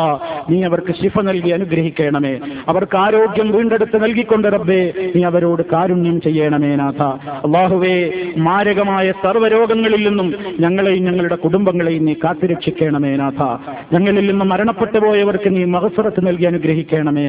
നീ 0.51 0.63
അവർക്ക് 0.63 0.93
ശിഫ 1.01 1.19
നൽകി 1.19 1.49
അനുഗ്രഹിക്കണമേ. 1.49 2.33
അവർക്ക് 2.67 2.97
ആരോഗ്യം 2.97 3.51
വീണ്ടെടുത്ത് 3.51 4.03
നൽകിക്കൊണ്ട് 4.03 4.47
റബ്ബേ 4.47 4.81
നീ 5.15 5.23
അവരോട് 5.23 5.63
കാരുണ്യം 5.73 6.21
ചെയ്യണമേ 6.21 6.75
നാഥ. 6.75 7.01
അള്ളാഹുവേ 7.47 7.95
മാരകമായ 8.37 9.11
സർവരോഗങ്ങളിൽ 9.23 10.07
നിന്നും 10.07 10.29
ഞങ്ങളെയും 10.59 11.03
ഞങ്ങളുടെ 11.05 11.35
കുടുംബങ്ങളെയും 11.35 12.05
നീ 12.05 12.13
കാത്തുരക്ഷിക്കണമേ 12.13 13.15
നാഥ. 13.15 13.41
ഞങ്ങളിൽ 13.95 14.31
നിന്ന് 14.31 14.45
മരണപ്പെട്ടു 14.45 14.99
പോയവർക്ക് 14.99 15.49
നീ 15.57 15.63
മഹസുറത്ത് 15.75 16.27
നൽകി 16.27 16.43
അനുഗ്രഹിക്കണമേ 16.43 17.25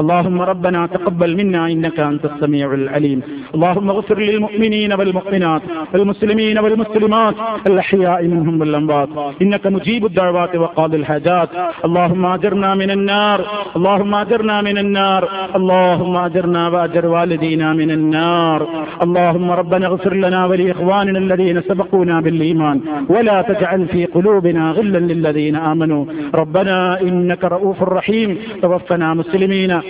اللهم 0.00 0.40
ربنا 0.40 0.86
تقبل 0.86 1.36
منا 1.36 1.66
إنك 1.66 2.00
أنت 2.00 2.24
السميع 2.24 2.74
العليم. 2.74 3.22
اللهم 3.54 3.90
اغفر 3.90 4.18
للمؤمنين 4.18 4.92
والمؤمنات 4.92 5.62
والمسلمين 5.94 6.58
والمسلمات 6.58 7.34
الأحياء 7.66 8.24
منهم 8.24 8.60
والأموات. 8.60 9.08
إنك 9.42 9.66
مجيب 9.66 10.06
الدعوات 10.06 10.56
وقاضي 10.56 10.96
الحاجات. 10.96 11.48
اللهم 11.84 12.26
أجرنا 12.26 12.74
من 12.74 12.90
النار 12.90 13.40
اللهم 13.76 14.14
أجرنا 14.14 14.62
من 14.62 14.78
النار 14.78 15.28
اللهم 15.56 16.16
أجرنا 16.16 16.68
وأجر 16.68 17.06
والدينا 17.06 17.72
من 17.72 17.90
النار. 17.90 18.68
اللهم 19.02 19.50
ربنا 19.50 19.86
اغفر 19.86 20.14
لنا 20.14 20.46
ولإخواننا 20.46 21.18
الذين 21.18 21.60
سبقونا 21.60 22.20
بالإيمان. 22.20 22.80
ولا 23.08 23.42
تجعل 23.42 23.86
في 23.86 24.04
قلوبنا 24.04 24.70
غلا 24.70 24.98
للذين 24.98 25.56
آمنوا. 25.56 26.04
ربنا 26.34 27.00
إنك 27.00 27.44
رؤوف 27.44 27.82
رحيم. 27.82 28.38
توفنا 28.62 29.14
مسلمين 29.14 29.25
മുസ്ലിമീന 29.26 29.76